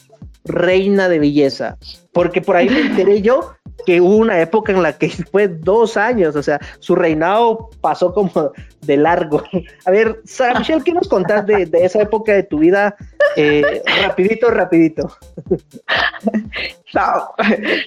[0.46, 1.78] reina de belleza,
[2.14, 3.54] porque por ahí me enteré yo
[3.86, 8.14] que hubo una época en la que fue dos años, o sea, su reinado pasó
[8.14, 8.52] como
[8.82, 9.44] de largo.
[9.86, 12.96] A ver, Sara Michelle, ¿qué nos contás de, esa época de tu vida?
[13.36, 15.10] Eh, rapidito, rapidito.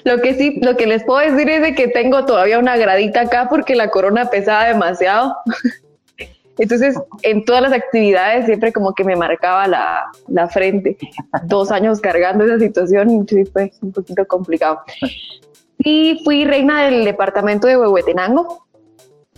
[0.05, 3.23] Lo que sí, lo que les puedo decir es de que tengo todavía una gradita
[3.23, 5.37] acá porque la corona pesaba demasiado.
[6.59, 10.97] Entonces, en todas las actividades siempre como que me marcaba la, la frente.
[11.45, 14.81] Dos años cargando esa situación, sí, fue un poquito complicado.
[15.79, 18.67] Y fui reina del departamento de Huehuetenango.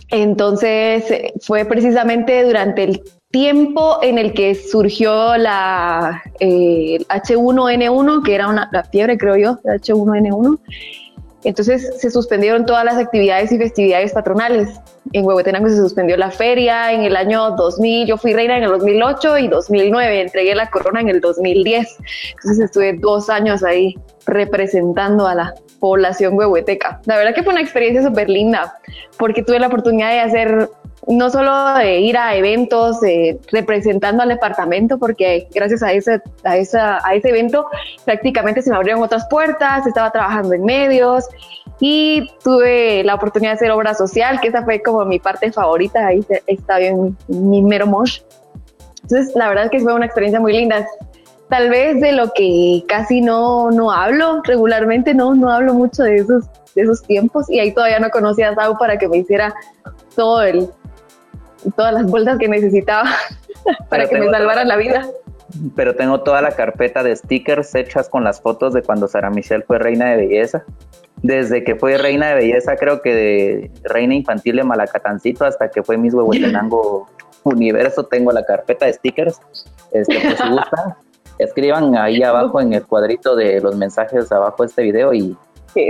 [0.09, 1.05] Entonces,
[1.41, 8.69] fue precisamente durante el tiempo en el que surgió la eh, H1N1, que era una,
[8.91, 10.59] fiebre, creo yo, H1N1.
[11.43, 14.79] Entonces se suspendieron todas las actividades y festividades patronales.
[15.13, 18.69] En Huehuetenango se suspendió la feria en el año 2000, yo fui reina en el
[18.69, 21.97] 2008 y 2009, entregué la corona en el 2010.
[22.35, 23.95] Entonces estuve dos años ahí
[24.25, 27.01] representando a la población huehueteca.
[27.05, 28.77] La verdad que fue una experiencia súper linda
[29.17, 30.69] porque tuve la oportunidad de hacer
[31.07, 32.97] no solo de ir a eventos
[33.51, 37.65] representando al departamento, porque gracias a ese, a, esa, a ese evento
[38.03, 41.25] prácticamente se me abrieron otras puertas, estaba trabajando en medios
[41.79, 46.07] y tuve la oportunidad de hacer obra social, que esa fue como mi parte favorita,
[46.07, 48.21] ahí está bien mi mero mosh.
[49.03, 50.85] Entonces, la verdad es que fue una experiencia muy linda.
[51.49, 56.15] Tal vez de lo que casi no, no hablo regularmente, no, no hablo mucho de
[56.15, 59.53] esos, de esos tiempos y ahí todavía no conocía a Sau para que me hiciera
[60.15, 60.69] todo el,
[61.77, 63.09] todas las vueltas que necesitaba
[63.89, 65.07] para que me salvaran la vida.
[65.75, 69.63] Pero tengo toda la carpeta de stickers hechas con las fotos de cuando Sara Michelle
[69.63, 70.65] fue reina de belleza.
[71.21, 75.83] Desde que fue reina de belleza, creo que de reina infantil de Malacatancito hasta que
[75.83, 77.07] fue Miss Huehuetenango
[77.43, 79.39] Universo, tengo la carpeta de stickers.
[79.91, 80.95] Este, pues, si gustan,
[81.39, 85.35] escriban ahí abajo en el cuadrito de los mensajes abajo de este video y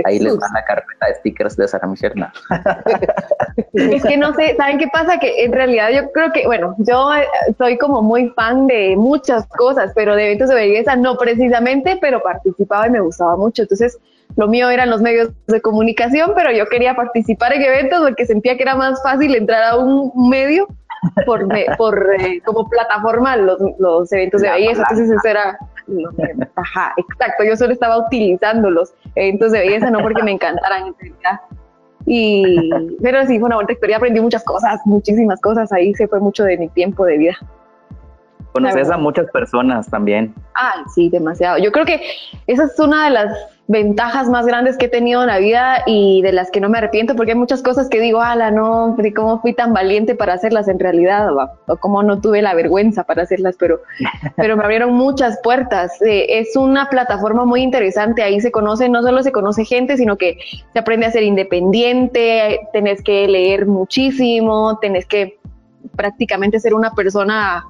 [0.04, 2.32] Ahí les dan la carpeta de stickers de Sara Micherna.
[3.72, 5.18] es que no sé, ¿saben qué pasa?
[5.18, 7.26] Que en realidad yo creo que, bueno, yo eh,
[7.56, 12.22] soy como muy fan de muchas cosas, pero de eventos de belleza no precisamente, pero
[12.22, 13.62] participaba y me gustaba mucho.
[13.62, 13.98] Entonces,
[14.36, 18.56] lo mío eran los medios de comunicación, pero yo quería participar en eventos porque sentía
[18.56, 20.68] que era más fácil entrar a un medio
[21.26, 21.46] por,
[21.78, 24.82] por eh, como plataforma los, los eventos de belleza.
[24.88, 25.58] Entonces, eso era
[26.54, 27.44] Ajá, exacto.
[27.44, 31.40] Yo solo estaba utilizando los eventos de belleza, no porque me encantaran en realidad.
[32.06, 32.70] Y,
[33.02, 33.96] pero sí, fue una buena historia.
[33.96, 35.72] Aprendí muchas cosas, muchísimas cosas.
[35.72, 37.36] Ahí se fue mucho de mi tiempo de vida.
[38.58, 40.34] Conoces a muchas personas también.
[40.54, 41.58] Ah, sí, demasiado.
[41.58, 42.00] Yo creo que
[42.46, 43.32] esa es una de las
[43.68, 46.78] ventajas más grandes que he tenido en la vida y de las que no me
[46.78, 50.68] arrepiento, porque hay muchas cosas que digo, ala, no, cómo fui tan valiente para hacerlas
[50.68, 51.28] en realidad,
[51.66, 53.82] o, cómo no tuve la vergüenza para hacerlas, pero,
[54.36, 56.00] pero me abrieron muchas puertas.
[56.00, 60.16] Eh, es una plataforma muy interesante, ahí se conoce, no solo se conoce gente, sino
[60.16, 60.38] que
[60.72, 65.38] se aprende a ser independiente, tenés que leer muchísimo, tenés que
[65.94, 67.64] prácticamente ser una persona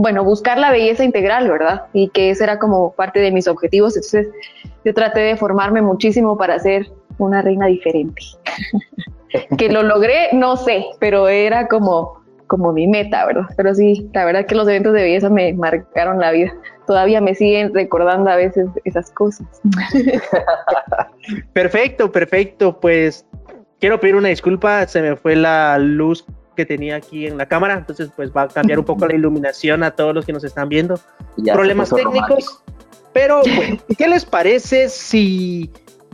[0.00, 1.82] bueno, buscar la belleza integral, ¿verdad?
[1.92, 3.96] Y que ese era como parte de mis objetivos.
[3.96, 4.28] Entonces,
[4.84, 8.22] yo traté de formarme muchísimo para ser una reina diferente.
[9.58, 13.44] que lo logré, no sé, pero era como, como mi meta, ¿verdad?
[13.58, 16.52] Pero sí, la verdad que los eventos de belleza me marcaron la vida.
[16.86, 19.46] Todavía me siguen recordando a veces esas cosas.
[21.52, 22.80] perfecto, perfecto.
[22.80, 23.26] Pues
[23.78, 26.24] quiero pedir una disculpa, se me fue la luz
[26.56, 29.82] que tenía aquí en la cámara, entonces pues va a cambiar un poco la iluminación
[29.82, 31.00] a todos los que nos están viendo.
[31.52, 32.62] Problemas técnicos,
[33.12, 35.70] pero bueno, ¿qué les parece si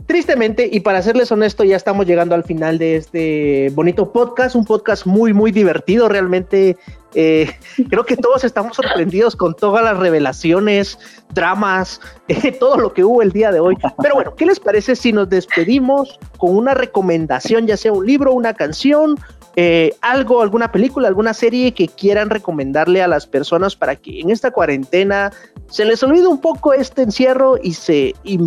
[0.07, 4.63] tristemente, y para serles honesto, ya estamos llegando al final de este bonito podcast, un
[4.63, 6.77] podcast muy, muy divertido, realmente
[7.13, 7.51] eh,
[7.89, 10.97] creo que todos estamos sorprendidos con todas las revelaciones,
[11.33, 13.75] dramas, eh, todo lo que hubo el día de hoy.
[14.01, 18.31] Pero bueno, ¿qué les parece si nos despedimos con una recomendación, ya sea un libro,
[18.33, 19.19] una canción,
[19.59, 24.29] eh, algo, alguna película, alguna serie que quieran recomendarle a las personas para que en
[24.29, 25.31] esta cuarentena
[25.67, 28.37] se les olvide un poco este encierro y se y,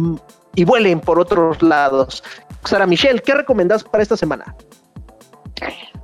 [0.65, 2.23] vuelen por otros lados.
[2.65, 4.55] Sara Michelle, ¿qué recomendás para esta semana?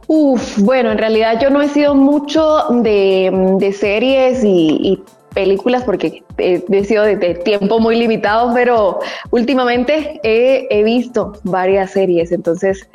[0.08, 5.00] Uf, bueno, en realidad yo no he sido mucho de, series y,
[5.34, 8.98] películas porque he, sido de, tiempo muy limitado, pero
[9.30, 12.88] últimamente he, visto varias series, entonces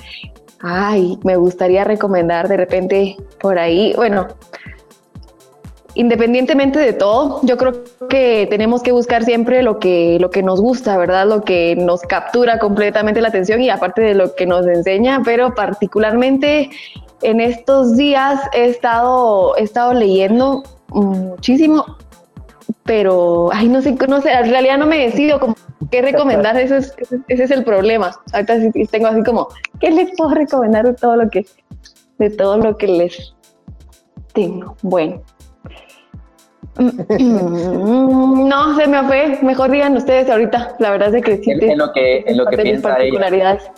[0.62, 4.28] ay, me gustaría recomendar de repente por ahí, bueno,
[5.95, 10.62] independientemente de todo, yo creo que tenemos que buscar siempre lo que, lo que nos
[10.62, 11.28] gusta, ¿verdad?
[11.28, 15.53] Lo que nos captura completamente la atención y aparte de lo que nos enseña, pero
[15.53, 16.70] particularmente
[17.22, 21.97] en estos días he estado, he estado leyendo muchísimo
[22.84, 25.56] pero, ay, no sé, no sé, en realidad no me decido como
[25.90, 26.96] qué recomendar, ese es,
[27.28, 28.12] ese es el problema.
[28.34, 29.48] Ahorita sí tengo así como,
[29.80, 31.46] ¿qué les puedo recomendar de todo lo que,
[32.18, 33.34] de todo lo que les
[34.34, 34.76] tengo?
[34.82, 35.22] Bueno.
[36.78, 39.40] No, se me fue.
[39.42, 40.76] Mejor digan ustedes ahorita.
[40.80, 41.52] La verdad es que sí.
[41.52, 43.70] En, lo que, en lo que piensa particularidades.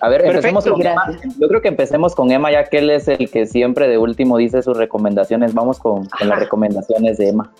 [0.00, 1.18] A ver, empecemos con Emma.
[1.38, 4.36] Yo creo que empecemos con Emma, ya que él es el que siempre de último
[4.36, 5.54] dice sus recomendaciones.
[5.54, 7.50] Vamos con, con las recomendaciones de Emma.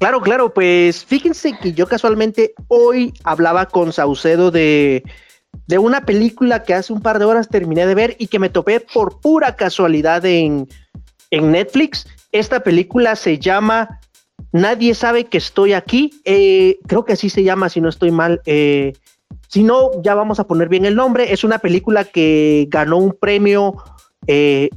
[0.00, 5.04] Claro, claro, pues fíjense que yo casualmente hoy hablaba con Saucedo de,
[5.66, 8.48] de una película que hace un par de horas terminé de ver y que me
[8.48, 10.66] topé por pura casualidad en,
[11.30, 12.06] en Netflix.
[12.32, 14.00] Esta película se llama
[14.52, 16.18] Nadie sabe que estoy aquí.
[16.24, 18.40] Eh, creo que así se llama, si no estoy mal.
[18.46, 18.94] Eh,
[19.48, 21.30] si no, ya vamos a poner bien el nombre.
[21.30, 23.74] Es una película que ganó un premio
[24.26, 24.70] eh,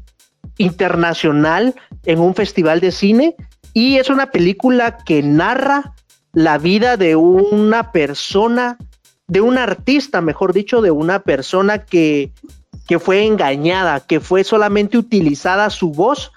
[0.58, 3.38] internacional en un festival de cine
[3.74, 5.94] y es una película que narra
[6.32, 8.78] la vida de una persona,
[9.28, 12.32] de un artista, mejor dicho, de una persona que,
[12.88, 16.32] que fue engañada, que fue solamente utilizada su voz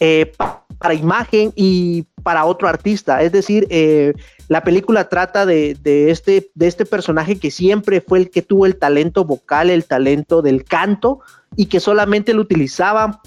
[0.00, 0.32] eh,
[0.78, 3.22] para imagen y para otro artista.
[3.22, 4.14] Es decir, eh,
[4.48, 8.66] la película trata de, de, este, de este personaje que siempre fue el que tuvo
[8.66, 11.20] el talento vocal, el talento del canto
[11.56, 13.20] y que solamente lo utilizaba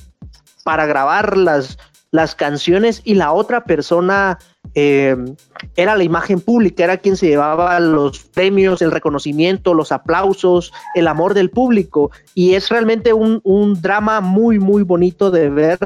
[0.64, 1.78] para grabar las,
[2.12, 4.38] las canciones y la otra persona
[4.76, 5.16] eh,
[5.76, 11.08] era la imagen pública, era quien se llevaba los premios, el reconocimiento, los aplausos, el
[11.08, 12.12] amor del público.
[12.36, 13.42] Y es realmente un,
[13.82, 15.80] drama muy, muy bonito de ver.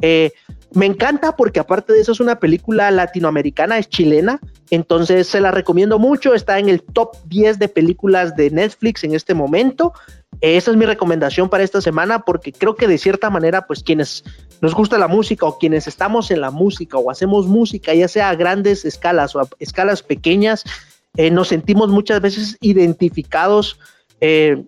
[0.00, 0.32] Eh,
[0.72, 4.40] me encanta porque aparte de eso es una película latinoamericana, es chilena,
[4.70, 9.14] entonces se la recomiendo mucho, está en el top 10 de películas de Netflix en
[9.14, 9.92] este momento.
[10.40, 14.24] Esa es mi recomendación para esta semana porque creo que de cierta manera, pues quienes
[14.60, 18.30] nos gusta la música o quienes estamos en la música o hacemos música, ya sea
[18.30, 20.64] a grandes escalas o a escalas pequeñas,
[21.16, 23.78] eh, nos sentimos muchas veces identificados
[24.20, 24.62] eh,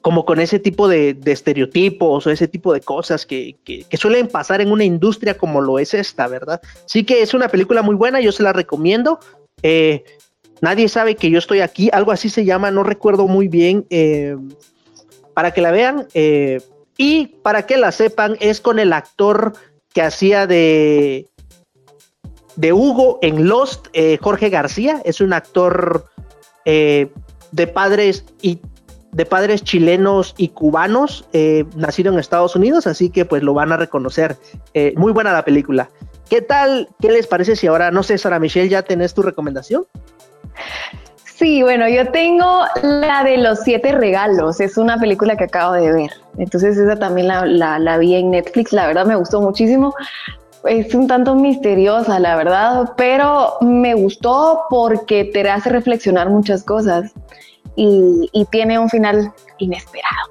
[0.00, 3.56] como con ese tipo de, estereotipos o ese tipo de cosas que,
[3.92, 6.60] suelen pasar en una industria como lo es esta, ¿verdad?
[6.86, 9.20] Sí que es una película muy buena, yo se la recomiendo.
[9.62, 10.04] Eh,
[10.62, 13.86] nadie sabe que yo estoy aquí, algo así se llama, no recuerdo muy bien
[15.34, 16.60] para que la vean eh,
[16.96, 19.52] y para que la sepan es con el actor
[19.92, 21.26] que hacía de
[22.56, 26.04] de Hugo en Lost, eh, Jorge García, es un actor
[26.66, 27.10] eh,
[27.52, 28.60] de padres y
[29.12, 31.24] de padres chilenos y cubanos,
[31.74, 34.36] nacido en Estados Unidos, así que pues lo van a reconocer.
[34.94, 35.90] muy buena la película.
[36.28, 36.88] ¿Qué tal?
[37.00, 39.84] ¿Qué les parece si ahora, no sé, Sara Michelle, ya tenés tu recomendación?
[41.40, 45.90] Sí, bueno, yo tengo la de los siete regalos, es una película que acabo de
[45.90, 47.46] ver, entonces esa también la,
[47.78, 49.94] la, vi en Netflix, la verdad me gustó muchísimo,
[50.64, 57.10] es un tanto misteriosa, la verdad, pero me gustó porque te hace reflexionar muchas cosas
[57.76, 60.30] y, y tiene un final inesperado.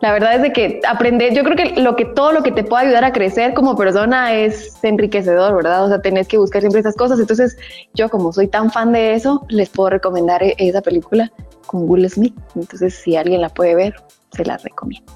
[0.00, 2.62] La verdad es de que aprender, yo creo que lo que todo lo que te
[2.62, 5.84] pueda ayudar a crecer como persona es enriquecedor, ¿verdad?
[5.84, 7.18] O sea, tenés que buscar siempre esas cosas.
[7.18, 7.56] Entonces,
[7.94, 11.32] yo como soy tan fan de eso, les puedo recomendar e-, esa película
[11.66, 12.34] con Will Smith.
[12.54, 13.96] Entonces, si alguien la puede ver,
[14.32, 15.12] se la recomiendo.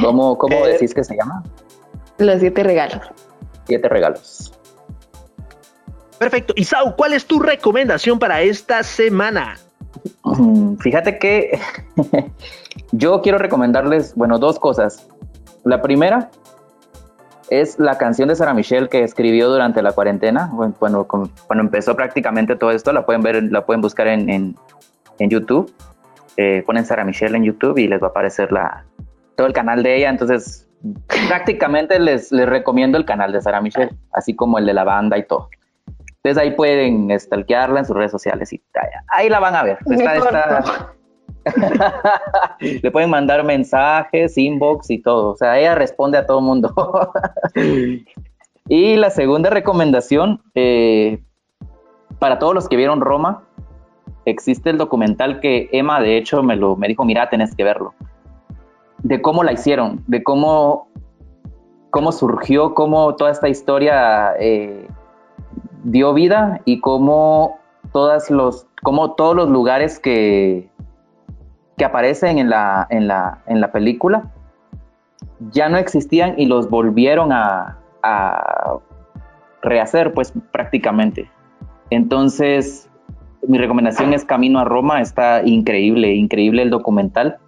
[0.00, 1.42] ¿Cómo, cómo eh, decís que se llama?
[2.18, 3.00] Los siete regalos.
[3.66, 4.52] Siete regalos.
[6.18, 6.54] Perfecto.
[6.56, 9.56] Isao, ¿cuál es tu recomendación para esta semana?
[10.24, 11.58] Mm, fíjate que
[12.92, 15.06] yo quiero recomendarles, bueno, dos cosas.
[15.64, 16.30] La primera
[17.50, 21.30] es la canción de Sara Michelle que escribió durante la cuarentena, cuando, cuando
[21.60, 24.56] empezó prácticamente todo esto, la pueden ver, la pueden buscar en, en,
[25.30, 25.72] YouTube.
[26.36, 28.84] Eh, ponen Sara Michelle en YouTube y les va a aparecer la,
[29.36, 30.10] todo el canal de ella.
[30.10, 30.68] Entonces,
[31.28, 35.16] prácticamente les, les recomiendo el canal de Sara Michelle, así como el de la banda
[35.18, 35.48] y todo.
[36.24, 38.62] Entonces ahí pueden stalkearla en sus redes sociales y
[39.08, 39.78] ahí la van a ver.
[42.82, 45.32] Le pueden mandar mensajes, inbox y todo.
[45.32, 46.72] O sea, ella responde a todo el mundo.
[48.68, 51.22] y la segunda recomendación, eh,
[52.18, 53.44] para todos los que vieron Roma,
[54.24, 57.92] existe el documental que Emma, de hecho, me, lo, me dijo, mira, tenés que verlo.
[59.02, 60.88] De cómo la hicieron, de cómo,
[61.90, 64.32] cómo surgió, cómo toda esta historia...
[64.38, 64.88] Eh,
[65.84, 67.58] dio vida y cómo,
[67.92, 68.66] todas los,
[69.16, 70.68] todos los lugares que,
[71.78, 74.32] que aparecen en la película
[75.50, 78.78] ya no existían y los volvieron a, a
[79.62, 81.30] rehacer, pues prácticamente.
[81.90, 82.90] Entonces,
[83.46, 87.38] mi recomendación es Camino a Roma, está increíble, increíble el documental.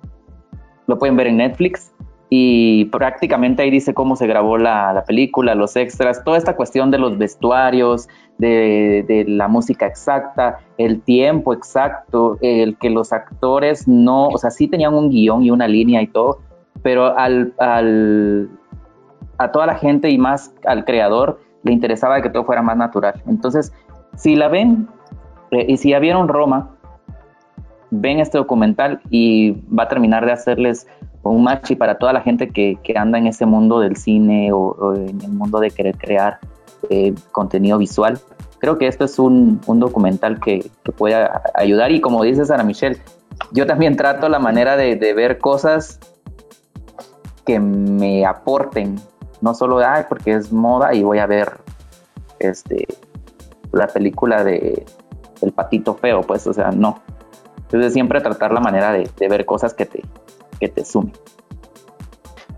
[0.87, 1.93] Lo pueden ver en Netflix.
[2.29, 6.99] Y prácticamente ahí dice cómo se grabó la, película, los extras, toda esta cuestión de
[6.99, 8.09] los vestuarios,
[8.39, 14.66] de, la música exacta, el tiempo exacto, el que los actores no, o sea, sí
[14.66, 16.41] tenían un guion y una línea y todo,
[16.83, 22.62] pero al, a toda la gente y más al creador le interesaba que todo fuera
[22.62, 23.22] más natural.
[23.27, 23.72] Entonces,
[24.16, 24.89] si la ven
[25.53, 26.70] eh, y si ya vieron Roma,
[27.91, 30.89] ven este documental y va a terminar de hacerles
[31.31, 34.95] un match y para toda la gente que, anda en ese mundo del cine o,
[34.95, 36.39] en el mundo de querer crear
[36.91, 38.18] eh, contenido visual.
[38.59, 42.99] Creo que esto es un, documental que, puede ayudar y como dice Sara Michelle,
[43.53, 46.01] yo también trato la manera de, ver cosas
[47.45, 48.97] que me aporten,
[49.41, 51.59] no solo de, porque es moda y voy a ver
[52.39, 52.87] este,
[53.72, 54.85] la película de
[55.43, 57.01] El patito feo, pues, o sea, no.
[57.59, 60.03] Entonces siempre tratar la manera de, de ver cosas que te,
[60.59, 61.12] que te sume.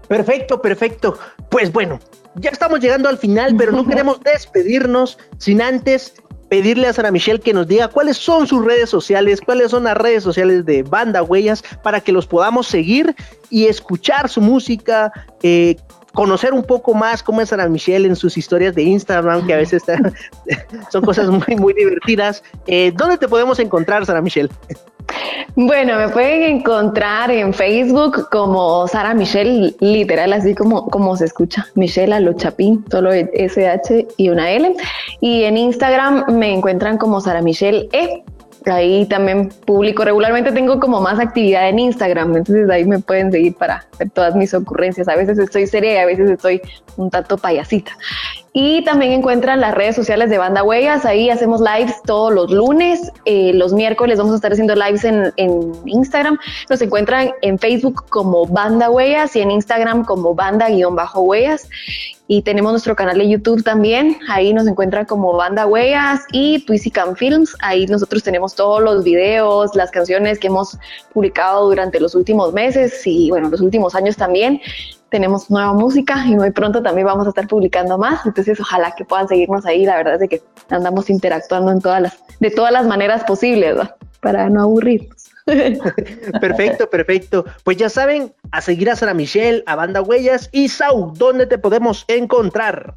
[0.08, 1.18] Perfecto, perfecto.
[1.50, 2.00] Pues bueno,
[2.36, 6.14] ya estamos llegando al final, pero no queremos despedirnos sin antes
[6.48, 9.96] pedirle a Sara Michelle que nos diga cuáles son sus redes sociales, cuáles son las
[9.96, 13.14] redes sociales de Banda Huellas para que los podamos seguir
[13.50, 15.76] y escuchar su música, eh,
[16.14, 19.58] conocer un poco más cómo es Sara Michelle en sus historias de Instagram, que a
[19.58, 19.82] veces
[20.90, 22.42] son cosas muy, muy divertidas.
[22.66, 24.48] Eh, ¿Dónde te podemos encontrar, Sara Michelle?
[25.56, 31.66] Bueno, me pueden encontrar en Facebook como Sara Michelle, literal, así como, como se escucha,
[31.74, 34.74] Michelle a lo chapín, solo SH y una L.
[35.20, 38.22] Y en Instagram me encuentran como Sara Michelle E.
[38.66, 43.54] Ahí también publico regularmente, tengo como más actividad en Instagram, entonces ahí me pueden seguir
[43.54, 45.08] para ver todas mis ocurrencias.
[45.08, 46.60] A veces estoy seria a veces estoy
[46.96, 47.92] un tanto payasita.
[48.52, 51.04] Y también encuentran las redes sociales de Banda Huellas.
[51.04, 53.12] Ahí hacemos lives todos los lunes.
[53.24, 56.38] Eh, los miércoles vamos a estar haciendo lives en, en, Instagram.
[56.68, 61.68] Nos encuentran en Facebook como Banda Huellas y en Instagram como Banda-Huellas.
[62.30, 64.18] Y tenemos nuestro canal de YouTube también.
[64.28, 67.56] Ahí nos encuentran como Banda Huellas y Twisicam Films.
[67.60, 70.78] Ahí nosotros tenemos todos los videos, las canciones que hemos
[71.14, 74.60] publicado durante los últimos meses y bueno, los últimos años también
[75.08, 78.26] tenemos nueva música y muy pronto también vamos a estar publicando más.
[78.26, 79.86] Entonces, ojalá que puedan seguirnos ahí.
[79.86, 83.74] La verdad es que andamos interactuando en todas las, de todas las maneras posibles,
[84.20, 85.30] para no aburrirnos.
[86.40, 87.44] perfecto, perfecto.
[87.64, 91.58] Pues ya saben, a seguir a Sara Michelle, a Banda Huellas y Sau, ¿dónde te
[91.58, 92.94] podemos encontrar?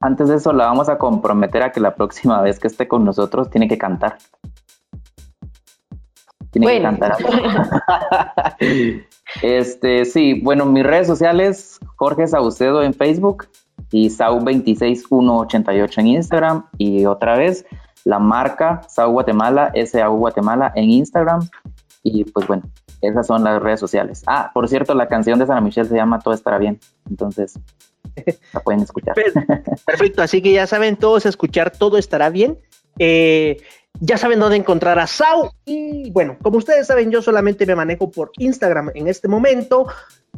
[0.00, 3.04] Antes de eso, la vamos a comprometer a que la próxima vez que esté con
[3.04, 4.18] nosotros tiene que cantar.
[6.50, 7.16] Tiene que cantar.
[9.42, 13.48] Este, sí, bueno, mis redes sociales, Jorge Saucedo en Facebook
[13.90, 17.66] y Sau26188 en Instagram y otra vez
[18.04, 21.48] la marca Sau Guatemala, SAU Guatemala en Instagram
[22.02, 22.64] y pues bueno,
[23.00, 24.22] esas son las redes sociales.
[24.26, 26.78] Ah, por cierto, la canción de Sara Michelle se llama Todo estará bien,
[27.08, 27.58] entonces
[28.52, 29.14] la pueden escuchar.
[29.86, 32.58] Perfecto, así que ya saben todos escuchar Todo estará bien.
[32.98, 33.56] Eh,
[34.00, 35.50] ya saben dónde encontrar a Sau.
[35.64, 39.86] Y bueno, como ustedes saben, yo solamente me manejo por Instagram en este momento.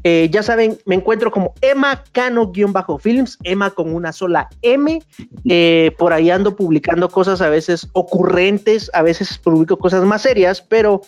[0.05, 5.03] Eh, ya saben, me encuentro como Emma Cano-Films, Emma con una sola M.
[5.49, 10.61] Eh, por ahí ando publicando cosas a veces ocurrentes, a veces publico cosas más serias,
[10.61, 11.01] pero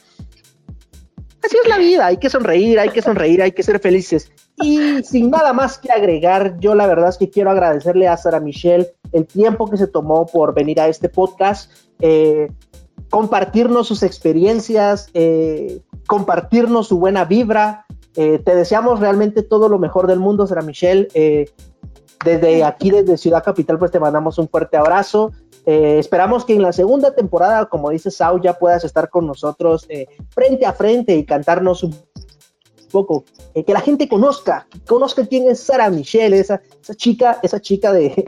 [1.44, 2.06] así es la vida.
[2.06, 4.32] Hay que sonreír, hay que sonreír, hay que ser felices.
[4.56, 8.40] Y sin nada más que agregar, yo la verdad es que quiero agradecerle a Sara
[8.40, 12.50] Michelle el tiempo que se tomó por venir a este podcast, eh,
[13.10, 17.86] compartirnos sus experiencias, eh, compartirnos su buena vibra.
[18.16, 21.08] Eh, te deseamos realmente todo lo mejor del mundo, Sara Michelle.
[22.24, 25.32] desde aquí, desde Ciudad Capital, pues te mandamos un fuerte abrazo.
[25.64, 29.86] esperamos que en la segunda temporada, como dice Sau, ya puedas estar con nosotros
[30.30, 31.94] frente a frente y cantarnos un
[32.90, 37.92] poco, que la gente conozca, conozca quién es Sara Michelle, esa, esa chica, esa chica
[37.92, 38.24] de,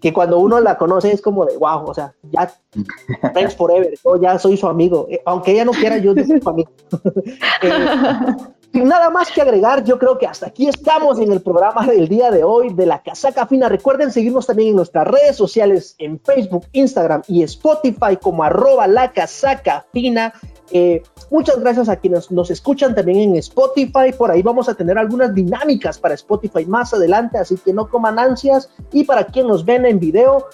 [0.00, 2.52] que cuando uno la conoce es como de, wow, o sea, ya,
[3.32, 6.48] friends forever, yo ya soy su amigo, eh, aunque ella no quiera, yo soy su
[6.48, 6.70] amigo.
[8.72, 12.08] Eh, nada más que agregar, yo creo que hasta aquí estamos en el programa del
[12.08, 13.68] día de hoy de la Casaca Fina.
[13.68, 19.12] Recuerden seguirnos también en nuestras redes sociales, en Facebook, Instagram y Spotify como arroba la
[19.12, 20.32] Casaca Fina.
[20.70, 24.12] Eh, muchas gracias a quienes nos escuchan también en Spotify.
[24.16, 28.18] Por ahí vamos a tener algunas dinámicas para Spotify más adelante, así que no coman
[28.18, 28.70] ansias.
[28.92, 30.46] Y para quien nos ven en video,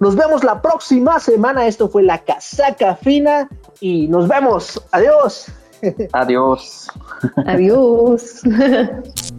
[0.00, 1.66] nos vemos la próxima semana.
[1.66, 3.48] Esto fue la casaca fina
[3.80, 4.82] y nos vemos.
[4.90, 5.46] Adiós.
[6.12, 6.88] Adiós.
[7.46, 8.42] Adiós.